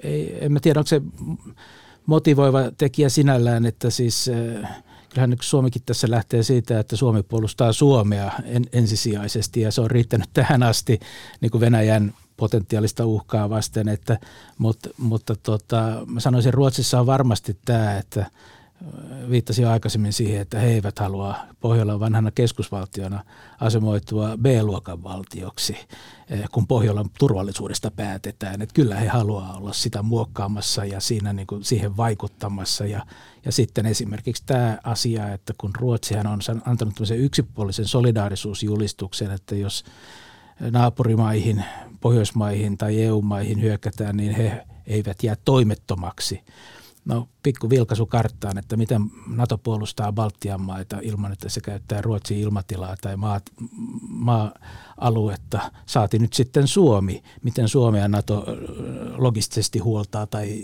ei, 0.04 0.46
en 0.46 0.52
mä 0.52 0.60
tiedä, 0.60 0.80
onko 0.80 0.88
se 0.88 1.02
motivoiva 2.06 2.60
tekijä 2.78 3.10
sinällään, 3.10 3.66
että 3.66 3.90
siis 3.90 4.30
äh, 4.64 4.84
kyllähän 5.10 5.38
Suomikin 5.42 5.82
tässä 5.86 6.12
lähtee 6.12 6.44
siitä, 6.44 6.80
että 6.80 6.96
Suomi 6.96 7.24
puolustaa 7.24 7.74
Suomea 7.74 8.32
en, 8.46 8.64
ensisijaisesti 8.74 9.62
ja 9.62 9.72
se 9.72 9.82
on 9.82 9.92
riittänyt 9.92 10.30
tähän 10.34 10.64
asti 10.64 11.00
niin 11.42 11.52
kuin 11.52 11.62
Venäjän 11.62 12.14
potentiaalista 12.40 13.06
uhkaa 13.06 13.50
vasten, 13.50 13.88
että, 13.88 14.20
mutta, 14.58 14.90
mutta 14.98 15.36
tota, 15.36 16.06
mä 16.06 16.20
sanoisin, 16.20 16.54
Ruotsissa 16.54 17.00
on 17.00 17.06
varmasti 17.06 17.58
tämä, 17.66 17.98
että 17.98 18.26
viittasin 19.30 19.68
aikaisemmin 19.68 20.14
siihen, 20.14 20.42
että 20.42 20.60
he 20.60 20.68
eivät 20.68 21.00
halua 21.00 21.36
Pohjolan 21.60 22.00
vanhana 22.00 22.32
keskusvaltiona 22.32 23.24
asemoitua 23.60 24.38
B-luokan 24.38 25.04
valtioksi, 25.04 25.78
kun 26.52 26.68
Pohjolan 26.68 27.10
turvallisuudesta 27.20 27.92
päätetään. 27.92 28.62
Että 28.62 28.74
kyllä 28.74 28.96
he 28.96 29.08
haluaa 29.08 29.54
olla 29.54 29.74
sitä 29.74 30.02
muokkaamassa 30.02 30.86
ja 30.86 31.00
siinä 31.00 31.34
niin 31.34 31.48
kuin 31.48 31.64
siihen 31.64 31.98
vaikuttamassa. 31.98 32.86
Ja, 32.86 33.06
ja 33.46 33.52
sitten 33.52 33.86
esimerkiksi 33.86 34.44
tämä 34.46 34.78
asia, 34.84 35.34
että 35.34 35.54
kun 35.58 35.72
Ruotsihan 35.76 36.28
on 36.28 36.40
antanut 36.66 36.96
yksipuolisen 37.18 37.86
solidaarisuusjulistuksen, 37.86 39.32
että 39.32 39.56
jos 39.56 39.84
naapurimaihin, 40.72 41.66
Pohjoismaihin 42.02 42.78
tai 42.78 43.02
EU-maihin 43.02 43.62
hyökätään, 43.62 44.18
niin 44.18 44.36
he 44.36 44.66
eivät 44.88 45.24
jää 45.24 45.36
toimettomaksi. 45.46 46.44
No 47.10 47.30
pikku 47.44 47.70
vilkaisu 47.70 48.06
karttaan, 48.06 48.58
että 48.58 48.78
miten 48.78 49.02
NATO 49.28 49.58
puolustaa 49.58 50.12
Baltian 50.12 50.62
maita 50.62 51.00
ilman, 51.02 51.32
että 51.32 51.50
se 51.50 51.62
käyttää 51.62 52.02
Ruotsin 52.02 52.38
ilmatilaa 52.38 52.96
tai 53.02 53.18
maa, 53.18 53.42
maa-aluetta. 54.08 55.72
Saati 55.86 56.20
nyt 56.20 56.34
sitten 56.34 56.68
Suomi, 56.68 57.24
miten 57.44 57.68
Suomea 57.68 58.08
NATO 58.08 58.46
logistisesti 59.18 59.80
huoltaa 59.80 60.28
tai 60.28 60.64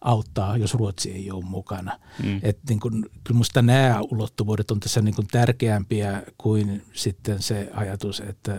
auttaa, 0.00 0.56
jos 0.56 0.74
Ruotsi 0.74 1.12
ei 1.12 1.30
ole 1.30 1.44
mukana. 1.44 1.98
Mm. 2.22 2.40
Et 2.42 2.58
niin 2.68 2.80
kun, 2.80 2.92
kyllä 2.92 3.36
minusta 3.36 3.62
nämä 3.62 4.00
ulottuvuudet 4.10 4.70
on 4.70 4.80
tässä 4.80 5.02
niin 5.02 5.14
kun 5.14 5.26
tärkeämpiä 5.26 6.22
kuin 6.38 6.82
sitten 6.92 7.42
se 7.42 7.70
ajatus, 7.74 8.20
että 8.20 8.56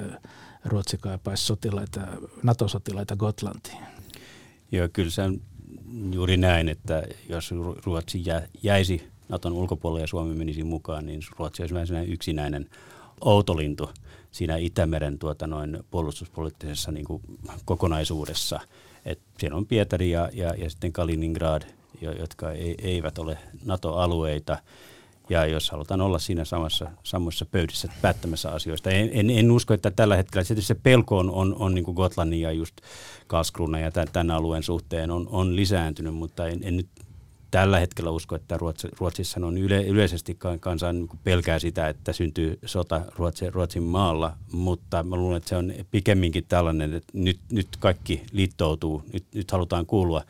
Ruotsi 0.66 0.98
kaipaisi 0.98 1.46
sotilaita, 1.46 2.02
NATO-sotilaita 2.44 3.16
Gotlantiin. 3.16 3.84
Joo, 4.72 4.90
kyllä 4.94 5.10
se 5.10 5.22
on 5.22 5.42
juuri 6.12 6.38
näin, 6.38 6.69
että 6.69 7.04
jos 7.30 7.54
Ruotsi 7.84 8.23
jäisi 8.63 9.08
Naton 9.30 9.54
ulkopuolelle 9.54 10.02
ja 10.02 10.08
Suomi 10.08 10.36
menisi 10.36 10.63
mukaan, 10.63 11.06
niin 11.06 11.21
Ruotsi 11.38 11.63
olisi 11.63 11.76
vähän 11.76 12.08
yksinäinen 12.08 12.69
outolintu 13.21 13.89
siinä 14.32 14.58
Itämeren 14.58 15.19
tuota, 15.19 15.47
noin 15.47 15.84
puolustuspoliittisessa 15.91 16.91
niin 16.91 17.06
kuin, 17.06 17.21
kokonaisuudessa. 17.65 18.60
Et 19.06 19.19
siellä 19.39 19.58
on 19.58 19.65
Pietari 19.65 20.12
ja, 20.12 20.30
ja, 20.34 20.54
ja 20.58 20.69
sitten 20.69 20.93
Kaliningrad, 20.93 21.62
jotka 22.02 22.52
ei, 22.52 22.76
eivät 22.82 23.17
ole 23.17 23.38
NATO-alueita. 23.65 24.58
Ja 25.30 25.46
jos 25.46 25.72
halutaan 25.72 26.02
olla 26.02 26.20
siinä 26.20 26.46
samassa, 26.46 26.92
samassa 27.04 27.46
pöydissä 27.46 27.88
päättämässä 28.02 28.52
asioista. 28.52 28.90
En, 28.90 29.10
en, 29.13 29.30
en 29.30 29.52
usko, 29.52 29.74
että 29.74 29.92
tällä 29.92 30.16
hetkellä 30.16 30.44
se 30.44 30.76
pelko 30.76 31.18
on, 31.18 31.32
on, 31.32 31.56
on 31.60 31.76
niin 31.76 31.86
Gotlannin 31.96 32.42
ja 32.42 32.52
just 32.52 32.76
Kaskruna 33.28 33.80
ja 33.80 33.92
tämän, 33.92 34.08
tämän 34.13 34.32
alueen 34.32 34.63
suhteen 34.63 35.12
on, 35.12 35.28
on 35.32 35.56
lisääntynyt, 35.56 36.16
mutta 36.16 36.48
en, 36.48 36.60
en 36.63 36.78
nyt 36.78 36.88
tällä 37.52 37.80
hetkellä 37.80 38.12
usko, 38.12 38.36
että 38.36 38.58
Ruotsi, 38.58 38.88
Ruotsissa 39.00 39.46
on 39.46 39.58
yle, 39.58 39.84
yleisesti 39.84 40.38
kansan 40.60 40.96
niin 40.96 41.20
pelkää 41.24 41.60
sitä, 41.60 41.88
että 41.88 42.13
syntyy 42.13 42.60
sota 42.66 43.02
Ruotsin, 43.16 43.54
Ruotsin 43.54 43.84
maalla, 43.84 44.38
mutta 44.52 45.04
mä 45.04 45.16
luulen, 45.16 45.38
että 45.38 45.50
se 45.50 45.56
on 45.56 45.74
pikemminkin 45.92 46.46
tällainen, 46.50 46.94
että 46.94 47.12
nyt, 47.13 47.40
nyt 47.52 47.68
kaikki 47.80 48.24
liittoutuu, 48.32 49.04
nyt, 49.13 49.24
nyt 49.36 49.52
halutaan 49.52 49.86
kuulua 49.86 50.22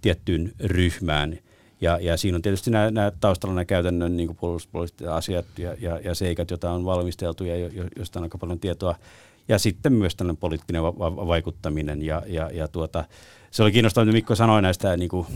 tiettyyn 0.00 0.52
ryhmään. 0.60 1.38
Ja, 1.80 1.98
ja 2.00 2.16
siinä 2.16 2.36
on 2.36 2.42
tietysti 2.42 2.70
nämä, 2.70 2.90
nämä 2.90 3.12
taustalla 3.20 3.54
nämä 3.54 3.64
käytännön 3.64 4.16
niin 4.16 4.36
puolustuspoliittiset 4.36 5.12
asiat 5.12 5.46
ja, 5.58 5.76
ja, 5.80 6.00
ja 6.04 6.14
seikat, 6.14 6.50
joita 6.50 6.70
on 6.70 6.84
valmisteltu 6.84 7.44
ja 7.44 7.56
jo, 7.56 7.84
joista 7.96 8.18
on 8.18 8.22
aika 8.22 8.38
paljon 8.38 8.60
tietoa. 8.60 8.96
Ja 9.48 9.58
sitten 9.58 9.92
myös 9.92 10.16
tällainen 10.16 10.36
poliittinen 10.36 10.82
va- 10.82 10.98
va- 10.98 11.26
vaikuttaminen 11.26 12.02
ja, 12.02 12.22
ja, 12.26 12.50
ja 12.54 12.68
tuota, 12.68 13.04
se 13.50 13.62
oli 13.62 13.72
kiinnostavaa, 13.72 14.04
mitä 14.04 14.16
Mikko 14.16 14.34
sanoi 14.34 14.62
näistä 14.62 14.96
niin 14.96 15.08
kuin, 15.08 15.26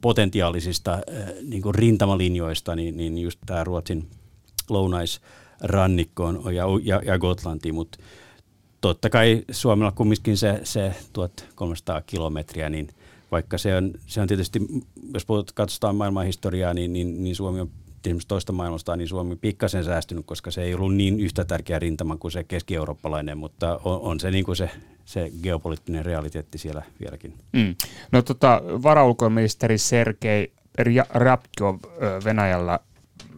potentiaalisista 0.00 0.92
äh, 0.92 1.00
niin 1.42 1.62
kuin 1.62 1.74
rintamalinjoista, 1.74 2.76
niin, 2.76 2.96
niin 2.96 3.18
just 3.18 3.38
tämä 3.46 3.64
Ruotsin 3.64 4.08
lounaisrannikkoon 4.68 6.54
ja, 6.54 6.64
ja, 6.82 7.02
ja 7.04 7.18
Gotlantiin, 7.18 7.74
mutta 7.74 7.98
totta 8.80 9.10
kai 9.10 9.44
Suomella 9.50 9.92
kumminkin 9.92 10.36
se, 10.36 10.60
se 10.64 10.94
1300 11.12 12.02
kilometriä, 12.02 12.68
niin 12.68 12.88
vaikka 13.34 13.58
se 13.58 13.76
on, 13.76 13.92
se 14.06 14.20
on 14.20 14.28
tietysti, 14.28 14.60
jos 15.14 15.26
katsotaan 15.54 15.96
maailman 15.96 16.26
historiaa, 16.26 16.74
niin, 16.74 16.92
niin, 16.92 17.24
niin 17.24 17.36
Suomi 17.36 17.60
on 17.60 17.70
esimerkiksi 18.06 18.28
toista 18.28 18.52
maailmasta, 18.52 18.96
niin 18.96 19.08
Suomi 19.08 19.36
pikkasen 19.36 19.84
säästynyt, 19.84 20.26
koska 20.26 20.50
se 20.50 20.62
ei 20.62 20.74
ollut 20.74 20.94
niin 20.94 21.20
yhtä 21.20 21.44
tärkeä 21.44 21.78
rintama 21.78 22.16
kuin 22.16 22.32
se 22.32 22.44
keski-eurooppalainen, 22.44 23.38
mutta 23.38 23.80
on, 23.84 24.00
on 24.00 24.20
se 24.20 24.30
niin 24.30 24.44
kuin 24.44 24.56
se, 24.56 24.70
se 25.04 25.32
geopoliittinen 25.42 26.04
realiteetti 26.04 26.58
siellä 26.58 26.82
vieläkin. 27.00 27.34
Mm. 27.52 27.74
No 28.12 28.22
tota, 28.22 28.62
varaulkoministeri 28.82 29.78
Sergei 29.78 30.52
Ryabkov 31.14 31.78
Venäjällä 32.24 32.78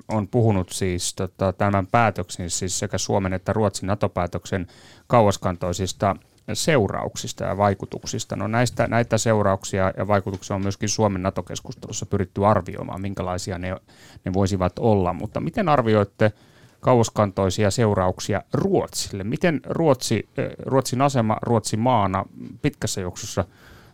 on 0.09 0.29
puhunut 0.29 0.71
siis 0.71 1.15
tota, 1.15 1.53
tämän 1.53 1.87
päätöksen, 1.87 2.51
siis 2.51 2.79
sekä 2.79 2.99
Suomen 2.99 3.33
että 3.33 3.53
Ruotsin 3.53 3.87
NATO-päätöksen 3.87 4.67
kauaskantoisista 5.07 6.17
seurauksista 6.55 7.45
ja 7.45 7.57
vaikutuksista. 7.57 8.37
No 8.37 8.47
näistä, 8.47 8.87
näitä 8.87 9.19
seurauksia 9.19 9.93
ja 9.97 10.09
vaikutuksia 10.09 10.57
on 10.57 10.63
myöskin 10.63 10.89
Suomen 10.89 11.23
NATO-keskustelussa 11.23 12.07
pyritty 12.07 12.47
arvioimaan, 12.47 13.01
minkälaisia 13.01 13.59
ne, 13.59 13.77
ne 14.25 14.33
voisivat 14.33 14.79
olla. 14.79 15.13
Mutta 15.13 15.41
miten 15.41 15.69
arvioitte 15.69 16.33
kauaskantoisia 16.81 17.71
seurauksia 17.71 18.43
Ruotsille? 18.53 19.25
Miten 19.25 19.61
Ruotsi, 19.65 20.29
eh, 20.37 20.51
Ruotsin 20.59 21.03
asema 21.03 21.37
Ruotsin 21.43 21.81
maana 21.81 22.25
pitkässä 22.63 23.01
juoksussa 23.01 23.45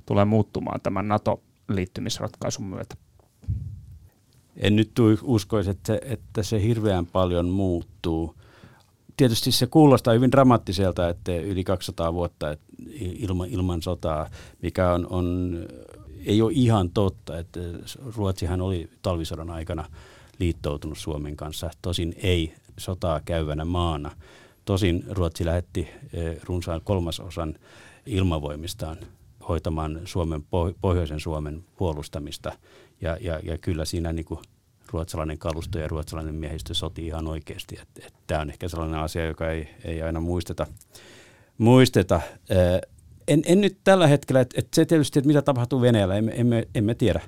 tulee 0.07 0.25
muuttumaan 0.25 0.81
tämän 0.81 1.09
NATO-liittymisratkaisun 1.09 2.65
myötä? 2.65 2.95
En 4.57 4.77
nyt 4.77 4.93
uskoisi, 5.23 5.71
että, 5.71 5.99
että 6.03 6.43
se 6.43 6.63
hirveän 6.63 7.07
paljon 7.07 7.49
muuttuu 7.49 8.35
tietysti 9.17 9.53
se 9.53 9.67
kuulostaa 9.67 10.15
hyvin 10.15 10.33
dramaattiselta, 10.33 11.09
että 11.09 11.37
yli 11.37 11.65
200 11.65 12.15
vuotta 12.15 12.57
ilman, 13.01 13.49
ilman 13.49 13.83
sotaa, 13.83 14.31
mikä 14.63 14.93
on, 14.93 15.07
on, 15.11 15.59
ei 16.27 16.43
ole 16.43 16.53
ihan 16.55 16.91
totta. 16.91 17.39
Että 17.39 17.61
Ruotsihan 18.17 18.61
oli 18.61 18.91
talvisodan 19.03 19.51
aikana 19.51 19.85
liittoutunut 20.39 20.99
Suomen 20.99 21.37
kanssa, 21.37 21.71
tosin 21.83 22.15
ei 22.23 22.55
sotaa 22.79 23.21
käyvänä 23.25 23.65
maana. 23.65 24.11
Tosin 24.65 25.05
Ruotsi 25.11 25.45
lähetti 25.45 25.89
eh, 26.13 26.37
runsaan 26.45 26.81
kolmasosan 26.85 27.55
ilmavoimistaan 28.07 28.97
hoitamaan 29.49 30.01
Suomen, 30.05 30.45
pohjoisen 30.81 31.21
Suomen 31.21 31.65
puolustamista. 31.77 32.53
Ja, 33.01 33.17
ja, 33.21 33.41
ja 33.43 33.59
kyllä 33.59 33.85
siinä 33.85 34.13
niin 34.13 34.25
kuin 34.25 34.41
ruotsalainen 34.93 35.39
kalusto 35.39 35.79
ja 35.79 35.89
ruotsalainen 35.89 36.35
miehistö 36.35 36.75
soti 36.75 37.07
ihan 37.07 37.29
oikeasti. 37.29 37.79
Tämä 38.27 38.41
on 38.41 38.51
ehkä 38.51 38.69
sellainen 38.69 39.01
asia, 39.01 39.27
joka 39.27 39.51
ei, 39.51 39.69
ei 39.85 40.03
aina 40.03 40.21
muisteta. 40.21 40.67
muisteta. 41.59 42.21
En, 43.29 43.43
en 43.47 43.61
nyt 43.61 43.77
tällä 43.85 44.07
hetkellä, 44.07 44.41
että, 44.41 44.55
että 44.59 44.75
se 44.75 44.85
tietysti, 44.85 45.19
että 45.19 45.27
mitä 45.27 45.43
tapahtuu 45.43 45.81
Venäjällä, 45.81 46.17
emme, 46.17 46.33
emme, 46.37 46.69
emme 46.75 46.95
tiedä 46.95 47.21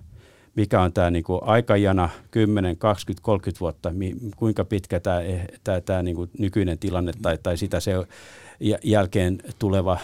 mikä 0.57 0.81
on 0.81 0.93
tämä 0.93 1.11
niinku 1.11 1.41
aikajana 1.43 2.09
10, 2.31 2.77
20, 2.77 3.25
30 3.25 3.61
vuotta, 3.61 3.91
mi, 3.91 4.15
kuinka 4.37 4.65
pitkä 4.65 5.01
tämä, 5.01 5.81
tämä 5.85 6.03
niinku 6.03 6.29
nykyinen 6.39 6.79
tilanne 6.79 7.13
tai, 7.23 7.39
tai 7.43 7.57
sitä 7.57 7.81
se 7.81 7.93
jälkeen 8.85 9.39
tuleva 9.59 9.99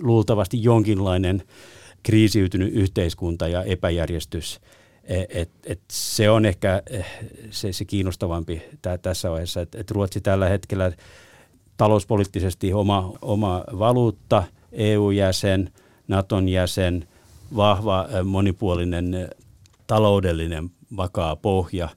luultavasti 0.00 0.62
jonkinlainen 0.62 1.42
kriisiytynyt 2.02 2.72
yhteiskunta 2.74 3.48
ja 3.48 3.62
epäjärjestys– 3.62 4.60
et, 5.08 5.50
et 5.66 5.80
se 5.90 6.30
on 6.30 6.46
ehkä 6.46 6.82
eh, 6.90 7.06
se, 7.50 7.72
se 7.72 7.84
kiinnostavampi 7.84 8.62
tää, 8.82 8.98
tässä 8.98 9.30
vaiheessa, 9.30 9.60
että 9.60 9.80
et 9.80 9.90
Ruotsi 9.90 10.20
tällä 10.20 10.48
hetkellä 10.48 10.92
talouspoliittisesti 11.76 12.72
oma, 12.72 13.12
oma 13.22 13.64
valuutta, 13.78 14.44
EU-jäsen, 14.72 15.72
Naton 16.08 16.48
jäsen, 16.48 17.08
vahva 17.56 18.08
eh, 18.10 18.24
monipuolinen 18.24 19.14
eh, 19.14 19.28
taloudellinen 19.86 20.70
vakaa 20.96 21.36
pohja. 21.36 21.88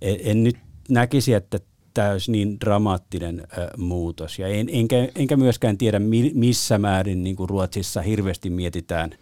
En, 0.00 0.16
en 0.24 0.44
nyt 0.44 0.56
näkisi, 0.88 1.34
että 1.34 1.58
tämä 1.94 2.10
olisi 2.10 2.32
niin 2.32 2.60
dramaattinen 2.60 3.40
äh, 3.40 3.66
muutos. 3.76 4.38
Ja 4.38 4.48
en, 4.48 4.68
enkä, 4.72 5.08
enkä 5.14 5.36
myöskään 5.36 5.78
tiedä, 5.78 5.98
mi, 5.98 6.30
missä 6.34 6.78
määrin 6.78 7.24
niin 7.24 7.36
kuin 7.36 7.48
Ruotsissa 7.48 8.02
hirveästi 8.02 8.50
mietitään– 8.50 9.10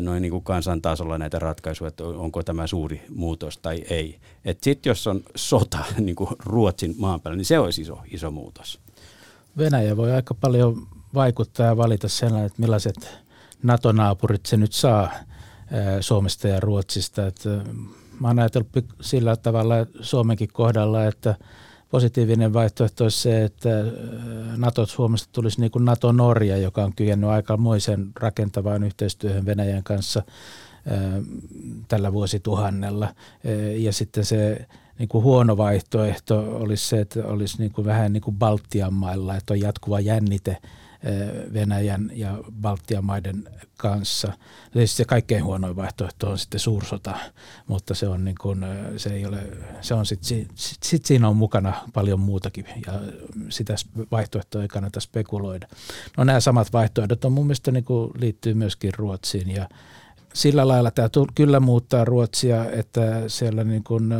noin 0.00 0.22
niin 0.22 0.30
kuin 0.30 0.44
kansantasolla 0.44 1.18
näitä 1.18 1.38
ratkaisuja, 1.38 1.88
että 1.88 2.04
onko 2.04 2.42
tämä 2.42 2.66
suuri 2.66 3.02
muutos 3.14 3.58
tai 3.58 3.84
ei. 3.90 4.18
Sitten 4.62 4.90
jos 4.90 5.06
on 5.06 5.20
sota 5.34 5.78
niin 5.98 6.16
kuin 6.16 6.30
Ruotsin 6.38 6.94
maan 6.98 7.20
päällä, 7.20 7.36
niin 7.36 7.44
se 7.44 7.58
olisi 7.58 7.82
iso, 7.82 7.98
iso 8.10 8.30
muutos. 8.30 8.80
Venäjä 9.58 9.96
voi 9.96 10.12
aika 10.12 10.34
paljon 10.34 10.86
vaikuttaa 11.14 11.66
ja 11.66 11.76
valita 11.76 12.08
sellainen, 12.08 12.46
että 12.46 12.62
millaiset 12.62 13.18
NATO-naapurit 13.62 14.46
se 14.46 14.56
nyt 14.56 14.72
saa 14.72 15.10
Suomesta 16.00 16.48
ja 16.48 16.60
Ruotsista. 16.60 17.26
Että 17.26 17.48
mä 18.20 18.28
oon 18.28 18.38
ajatellut 18.38 18.68
sillä 19.00 19.36
tavalla 19.36 19.74
Suomenkin 20.00 20.48
kohdalla, 20.52 21.04
että– 21.04 21.34
positiivinen 21.90 22.52
vaihtoehto 22.52 23.04
olisi 23.04 23.20
se, 23.20 23.44
että 23.44 23.80
äh, 23.80 23.86
NATO 24.56 24.86
Suomesta 24.86 25.28
tulisi 25.32 25.60
niin 25.60 25.70
kuin 25.70 25.84
NATO-Norja, 25.84 26.56
joka 26.56 26.84
on 26.84 26.92
kyennyt 26.96 27.30
aikamoisen 27.30 28.10
rakentavaan 28.20 28.82
yhteistyöhön 28.82 29.46
Venäjän 29.46 29.84
kanssa 29.84 30.22
äh, 30.92 31.22
tällä 31.88 32.12
vuosituhannella. 32.12 33.06
Äh, 33.06 33.80
ja 33.80 33.92
sitten 33.92 34.24
se 34.24 34.66
niin 34.98 35.08
kuin 35.08 35.24
huono 35.24 35.56
vaihtoehto 35.56 36.56
olisi 36.56 36.88
se, 36.88 37.00
että 37.00 37.24
olisi 37.24 37.58
niin 37.58 37.72
kuin 37.72 37.84
vähän 37.84 38.12
niin 38.12 38.22
kuin 38.22 38.36
Baltian 38.36 38.94
mailla, 38.94 39.36
että 39.36 39.54
on 39.54 39.60
jatkuva 39.60 40.00
jännite– 40.00 40.56
Venäjän 41.52 42.10
ja 42.14 42.38
Baltian 42.60 43.04
maiden 43.04 43.48
kanssa. 43.76 44.32
Tietysti 44.72 44.96
se 44.96 45.04
kaikkein 45.04 45.44
huonoin 45.44 45.76
vaihtoehto 45.76 46.30
on 46.30 46.38
sitten 46.38 46.60
suursota, 46.60 47.14
mutta 47.66 47.94
se 47.94 48.08
on 48.08 48.24
niin 48.24 48.36
kuin, 48.40 48.64
se 48.96 49.10
ei 49.14 49.26
ole, 49.26 49.38
se 49.80 49.94
on 49.94 50.06
sitten, 50.06 50.48
sit, 50.54 50.82
sit 50.82 51.04
siinä 51.04 51.28
on 51.28 51.36
mukana 51.36 51.74
paljon 51.92 52.20
muutakin 52.20 52.66
ja 52.86 52.92
sitä 53.48 53.74
vaihtoehtoa 54.10 54.62
ei 54.62 54.68
kannata 54.68 55.00
spekuloida. 55.00 55.68
No 56.16 56.24
nämä 56.24 56.40
samat 56.40 56.72
vaihtoehdot 56.72 57.24
on 57.24 57.32
mun 57.32 57.46
mielestä 57.46 57.70
niin 57.70 57.84
kuin 57.84 58.10
liittyy 58.18 58.54
myöskin 58.54 58.94
Ruotsiin 58.96 59.50
ja 59.50 59.68
sillä 60.34 60.68
lailla 60.68 60.90
tämä 60.90 61.08
kyllä 61.34 61.60
muuttaa 61.60 62.04
Ruotsia, 62.04 62.70
että 62.70 63.28
siellä 63.28 63.64
niin 63.64 63.84
kuin 63.84 64.14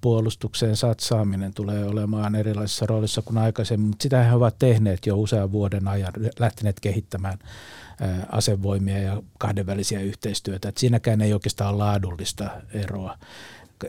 puolustukseen 0.00 0.76
satsaaminen 0.76 1.54
tulee 1.54 1.84
olemaan 1.84 2.34
erilaisissa 2.34 2.86
roolissa 2.86 3.22
kuin 3.22 3.38
aikaisemmin, 3.38 3.88
mutta 3.88 4.02
sitä 4.02 4.22
he 4.22 4.34
ovat 4.34 4.58
tehneet 4.58 5.06
jo 5.06 5.16
usean 5.16 5.52
vuoden 5.52 5.88
ajan, 5.88 6.12
lähteneet 6.38 6.80
kehittämään 6.80 7.38
asevoimia 8.32 8.98
ja 8.98 9.22
kahdenvälisiä 9.38 10.00
yhteistyötä. 10.00 10.68
Et 10.68 10.76
siinäkään 10.76 11.20
ei 11.20 11.32
oikeastaan 11.32 11.74
ole 11.74 11.78
laadullista 11.84 12.50
eroa. 12.72 13.18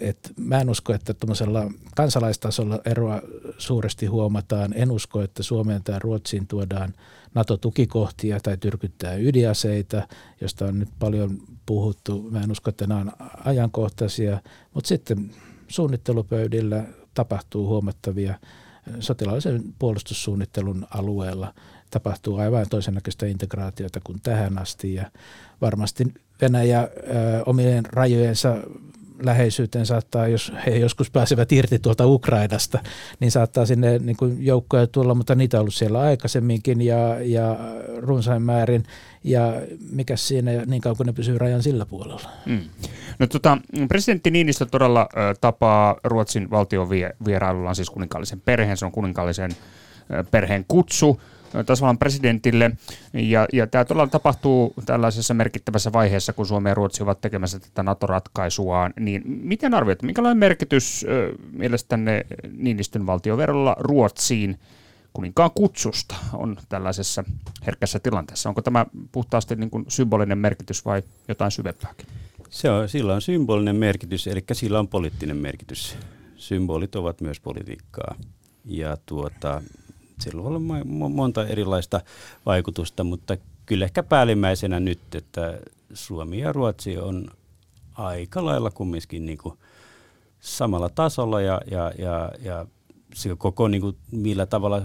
Et 0.01 0.33
mä 0.37 0.61
en 0.61 0.69
usko, 0.69 0.93
että 0.93 1.13
tuollaisella 1.13 1.71
kansalaistasolla 1.95 2.79
eroa 2.85 3.21
suuresti 3.57 4.05
huomataan. 4.05 4.73
En 4.75 4.91
usko, 4.91 5.21
että 5.21 5.43
Suomeen 5.43 5.83
tai 5.83 5.99
Ruotsiin 5.99 6.47
tuodaan 6.47 6.93
NATO-tukikohtia 7.35 8.39
tai 8.39 8.57
tyrkyttää 8.57 9.15
ydinaseita, 9.15 10.07
josta 10.41 10.65
on 10.65 10.79
nyt 10.79 10.89
paljon 10.99 11.37
puhuttu. 11.65 12.27
Mä 12.31 12.41
en 12.41 12.51
usko, 12.51 12.69
että 12.69 12.87
nämä 12.87 12.99
on 12.99 13.11
ajankohtaisia, 13.45 14.41
mutta 14.73 14.87
sitten 14.87 15.31
suunnittelupöydillä 15.69 16.83
tapahtuu 17.13 17.67
huomattavia 17.67 18.35
sotilaallisen 18.99 19.63
puolustussuunnittelun 19.79 20.87
alueella 20.89 21.53
tapahtuu 21.91 22.37
aivan 22.37 22.65
toisen 22.69 22.93
näköistä 22.93 23.25
integraatiota 23.25 23.99
kuin 24.03 24.21
tähän 24.21 24.57
asti. 24.57 24.93
Ja 24.93 25.11
varmasti 25.61 26.13
Venäjä 26.41 26.81
ö, 26.81 26.89
omien 27.45 27.85
rajojensa 27.85 28.57
läheisyyteen 29.23 29.85
saattaa, 29.85 30.27
jos 30.27 30.53
he 30.65 30.71
joskus 30.71 31.11
pääsevät 31.11 31.51
irti 31.51 31.79
tuolta 31.79 32.05
Ukrainasta, 32.05 32.79
niin 33.19 33.31
saattaa 33.31 33.65
sinne 33.65 33.99
niin 33.99 34.17
kuin 34.17 34.45
joukkoja 34.45 34.87
tulla, 34.87 35.15
mutta 35.15 35.35
niitä 35.35 35.57
on 35.57 35.61
ollut 35.61 35.73
siellä 35.73 35.99
aikaisemminkin 35.99 36.81
ja, 36.81 37.19
ja 37.21 37.57
runsain 37.97 38.41
määrin. 38.41 38.83
Ja 39.23 39.53
mikä 39.91 40.15
siinä, 40.15 40.51
niin 40.65 40.81
kauan 40.81 40.97
kuin 40.97 41.07
ne 41.07 41.13
pysyy 41.13 41.37
rajan 41.37 41.63
sillä 41.63 41.85
puolella. 41.85 42.29
Mm. 42.45 42.59
No, 43.19 43.27
tota, 43.27 43.57
presidentti 43.87 44.31
Niinistö 44.31 44.65
todella 44.65 45.09
ö, 45.13 45.35
tapaa 45.41 45.95
Ruotsin 46.03 46.49
valtion 46.49 46.89
vierailullaan 47.25 47.75
siis 47.75 47.89
kuninkaallisen 47.89 48.41
perheen, 48.41 48.77
se 48.77 48.85
on 48.85 48.91
kuninkaallisen 48.91 49.51
perheen 50.31 50.65
kutsu 50.67 51.21
tasavallan 51.65 51.97
presidentille. 51.97 52.71
Ja, 53.13 53.47
ja 53.53 53.67
tämä 53.67 53.85
todella 53.85 54.07
tapahtuu 54.07 54.73
tällaisessa 54.85 55.33
merkittävässä 55.33 55.93
vaiheessa, 55.93 56.33
kun 56.33 56.45
Suomi 56.45 56.69
ja 56.69 56.73
Ruotsi 56.73 57.03
ovat 57.03 57.21
tekemässä 57.21 57.59
tätä 57.59 57.83
NATO-ratkaisuaan. 57.83 58.93
Niin 58.99 59.21
miten 59.25 59.73
arvioit, 59.73 60.01
minkälainen 60.01 60.37
merkitys 60.37 61.05
mielestänne 61.51 62.25
Niinistön 62.51 63.05
valtioverolla 63.05 63.75
Ruotsiin 63.79 64.59
kuninkaan 65.13 65.51
kutsusta 65.55 66.15
on 66.33 66.57
tällaisessa 66.69 67.23
herkässä 67.65 67.99
tilanteessa? 67.99 68.49
Onko 68.49 68.61
tämä 68.61 68.85
puhtaasti 69.11 69.55
niin 69.55 69.69
kuin 69.69 69.85
symbolinen 69.87 70.37
merkitys 70.37 70.85
vai 70.85 71.03
jotain 71.27 71.51
syvempääkin? 71.51 72.07
Se 72.49 72.69
on, 72.69 72.89
sillä 72.89 73.13
on 73.13 73.21
symbolinen 73.21 73.75
merkitys, 73.75 74.27
eli 74.27 74.43
sillä 74.51 74.79
on 74.79 74.87
poliittinen 74.87 75.37
merkitys. 75.37 75.97
Symbolit 76.35 76.95
ovat 76.95 77.21
myös 77.21 77.39
politiikkaa. 77.39 78.15
Ja 78.65 78.97
tuota, 79.05 79.61
sillä 80.21 80.43
voi 80.43 80.49
olla 80.49 80.83
monta 81.09 81.47
erilaista 81.47 82.01
vaikutusta, 82.45 83.03
mutta 83.03 83.37
kyllä 83.65 83.85
ehkä 83.85 84.03
päällimmäisenä 84.03 84.79
nyt, 84.79 85.15
että 85.15 85.59
Suomi 85.93 86.39
ja 86.39 86.53
Ruotsi 86.53 86.97
on 86.97 87.27
aika 87.93 88.45
lailla 88.45 88.71
kumminkin 88.71 89.25
niin 89.25 89.37
kuin 89.37 89.57
samalla 90.39 90.89
tasolla 90.89 91.41
ja, 91.41 91.61
ja, 91.71 91.91
ja, 91.97 92.31
ja 92.41 92.65
se 93.15 93.35
koko 93.37 93.67
niin 93.67 93.81
kuin, 93.81 93.95
millä 94.11 94.45
tavalla 94.45 94.81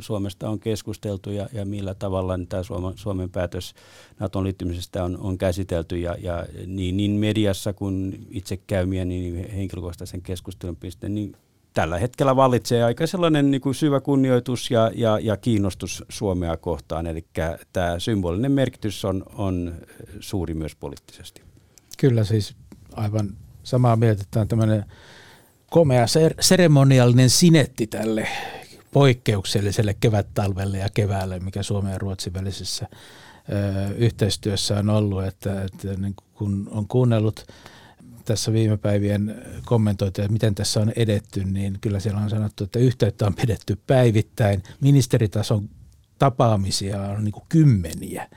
Suomesta 0.00 0.48
on 0.48 0.60
keskusteltu 0.60 1.30
ja, 1.30 1.48
ja 1.52 1.64
millä 1.64 1.94
tavalla 1.94 2.36
niin 2.36 2.48
tämä 2.48 2.62
Suomen, 2.62 2.92
Suomen 2.96 3.30
päätös 3.30 3.74
Naton 4.18 4.44
liittymisestä 4.44 5.04
on, 5.04 5.18
on 5.18 5.38
käsitelty 5.38 5.98
ja, 5.98 6.16
ja 6.20 6.46
niin, 6.66 6.96
niin 6.96 7.10
mediassa 7.10 7.72
kuin 7.72 8.26
itse 8.30 8.56
käymiä 8.56 9.04
niin 9.04 9.50
henkilökohtaisen 9.50 10.22
keskustelun 10.22 10.76
piste, 10.76 11.08
niin 11.08 11.36
tällä 11.78 11.98
hetkellä 11.98 12.36
vallitsee 12.36 12.84
aika 12.84 13.06
sellainen 13.06 13.50
niin 13.50 13.60
kuin 13.60 13.74
syvä 13.74 14.00
kunnioitus 14.00 14.70
ja, 14.70 14.90
ja, 14.94 15.18
ja 15.18 15.36
kiinnostus 15.36 16.04
Suomea 16.08 16.56
kohtaan. 16.56 17.06
Eli 17.06 17.26
tämä 17.72 17.98
symbolinen 17.98 18.52
merkitys 18.52 19.04
on, 19.04 19.22
on 19.34 19.74
suuri 20.20 20.54
myös 20.54 20.76
poliittisesti. 20.76 21.42
Kyllä 21.98 22.24
siis 22.24 22.54
aivan 22.92 23.36
samaa 23.62 23.96
mieltä, 23.96 24.22
että 24.22 24.40
on 24.40 24.48
tämmöinen 24.48 24.84
komea 25.70 26.06
ser- 26.06 26.34
seremoniallinen 26.40 27.30
sinetti 27.30 27.86
tälle 27.86 28.28
poikkeukselliselle 28.92 29.96
kevättalvelle 30.00 30.78
ja 30.78 30.88
keväälle, 30.94 31.38
mikä 31.40 31.62
Suomen 31.62 31.92
ja 31.92 31.98
Ruotsin 31.98 32.34
välisessä 32.34 32.86
ö, 32.92 33.94
yhteistyössä 33.94 34.78
on 34.78 34.90
ollut. 34.90 35.24
Että, 35.24 35.62
että 35.62 36.00
niin 36.00 36.14
kun 36.34 36.68
on 36.70 36.88
kuunnellut 36.88 37.46
tässä 38.28 38.52
viime 38.52 38.76
päivien 38.76 39.44
kommentoita, 39.64 40.28
miten 40.28 40.54
tässä 40.54 40.80
on 40.80 40.92
edetty, 40.96 41.44
niin 41.44 41.78
kyllä 41.80 42.00
siellä 42.00 42.20
on 42.20 42.30
sanottu, 42.30 42.64
että 42.64 42.78
yhteyttä 42.78 43.26
on 43.26 43.34
pidetty 43.34 43.78
päivittäin. 43.86 44.62
Ministeritason 44.80 45.68
tapaamisia 46.18 47.02
on 47.02 47.24
niin 47.24 47.34
kymmeniä, 47.48 48.28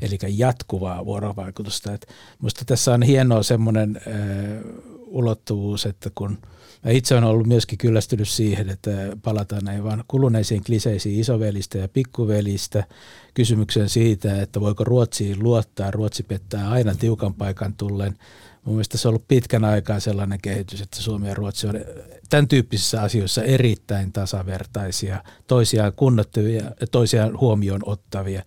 eli 0.00 0.18
jatkuvaa 0.28 1.04
vuorovaikutusta. 1.04 1.98
Minusta 2.42 2.64
tässä 2.64 2.94
on 2.94 3.02
hienoa 3.02 3.42
semmoinen 3.42 4.00
ulottuvuus, 5.06 5.86
että 5.86 6.10
kun 6.14 6.38
mä 6.84 6.90
itse 6.90 7.14
olen 7.14 7.24
ollut 7.24 7.46
myöskin 7.46 7.78
kyllästynyt 7.78 8.28
siihen, 8.28 8.68
että 8.68 8.90
palataan 9.22 9.64
näin 9.64 9.84
vaan 9.84 10.04
kuluneisiin 10.08 10.64
kliseisiin 10.64 11.20
isovelistä 11.20 11.78
ja 11.78 11.88
pikkuvelistä 11.88 12.84
kysymykseen 13.34 13.88
siitä, 13.88 14.42
että 14.42 14.60
voiko 14.60 14.84
Ruotsiin 14.84 15.42
luottaa. 15.42 15.90
Ruotsi 15.90 16.22
pettää 16.22 16.70
aina 16.70 16.94
tiukan 16.94 17.34
paikan 17.34 17.74
tullen. 17.74 18.18
Mun 18.68 18.76
mielestä 18.76 18.98
se 18.98 19.08
on 19.08 19.10
ollut 19.10 19.28
pitkän 19.28 19.64
aikaa 19.64 20.00
sellainen 20.00 20.38
kehitys, 20.42 20.80
että 20.80 20.96
Suomi 20.96 21.28
ja 21.28 21.34
Ruotsi 21.34 21.66
on 21.66 21.74
tämän 22.30 22.48
tyyppisissä 22.48 23.02
asioissa 23.02 23.42
erittäin 23.42 24.12
tasavertaisia, 24.12 25.22
toisiaan 25.46 25.92
kunnottavia 25.92 26.64
ja 26.80 26.86
toisiaan 26.86 27.40
huomioon 27.40 27.80
ottavia. 27.86 28.42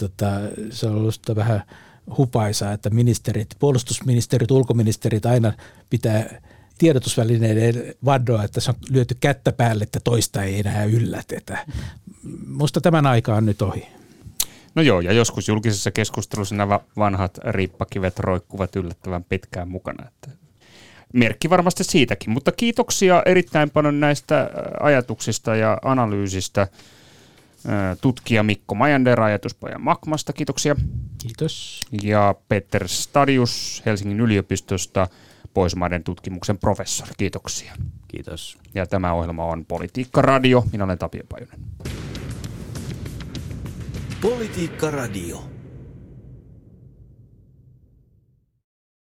Tota, 0.00 0.26
se 0.70 0.86
on 0.86 0.94
ollut 0.94 1.20
vähän 1.36 1.62
hupaisaa, 2.18 2.72
että 2.72 2.90
ministerit, 2.90 3.48
puolustusministerit, 3.58 4.50
ulkoministerit 4.50 5.26
aina 5.26 5.52
pitää 5.90 6.40
tiedotusvälineiden 6.78 7.94
vaddoa, 8.04 8.44
että 8.44 8.60
se 8.60 8.70
on 8.70 8.76
lyöty 8.90 9.16
kättä 9.20 9.52
päälle, 9.52 9.84
että 9.84 10.00
toista 10.00 10.42
ei 10.42 10.60
enää 10.60 10.84
yllätetä. 10.84 11.66
Musta 12.46 12.80
tämän 12.80 13.06
aika 13.06 13.34
on 13.34 13.46
nyt 13.46 13.62
ohi. 13.62 13.97
No 14.74 14.82
joo, 14.82 15.00
ja 15.00 15.12
joskus 15.12 15.48
julkisessa 15.48 15.90
keskustelussa 15.90 16.54
nämä 16.54 16.80
vanhat 16.96 17.38
riippakivet 17.44 18.18
roikkuvat 18.18 18.76
yllättävän 18.76 19.24
pitkään 19.24 19.68
mukana. 19.68 20.08
Että 20.08 20.30
merkki 21.12 21.50
varmasti 21.50 21.84
siitäkin, 21.84 22.30
mutta 22.30 22.52
kiitoksia 22.52 23.22
erittäin 23.26 23.70
paljon 23.70 24.00
näistä 24.00 24.50
ajatuksista 24.80 25.56
ja 25.56 25.78
analyysistä 25.82 26.68
tutkija 28.00 28.42
Mikko 28.42 28.74
Majander 28.74 29.20
ajatuspajan 29.20 29.82
Makmasta, 29.82 30.32
kiitoksia. 30.32 30.76
Kiitos. 31.18 31.80
Ja 32.02 32.34
Peter 32.48 32.88
Stadius 32.88 33.82
Helsingin 33.86 34.20
yliopistosta, 34.20 35.08
Pohjoismaiden 35.54 36.04
tutkimuksen 36.04 36.58
professori, 36.58 37.12
kiitoksia. 37.16 37.72
Kiitos. 38.08 38.58
Ja 38.74 38.86
tämä 38.86 39.12
ohjelma 39.12 39.44
on 39.44 39.64
Politiikka 39.64 40.22
Radio, 40.22 40.64
minä 40.72 40.84
olen 40.84 40.98
Tapio 40.98 41.22
Pajunen. 41.28 41.60
Politiikka 44.20 44.90
Radio. 44.90 45.57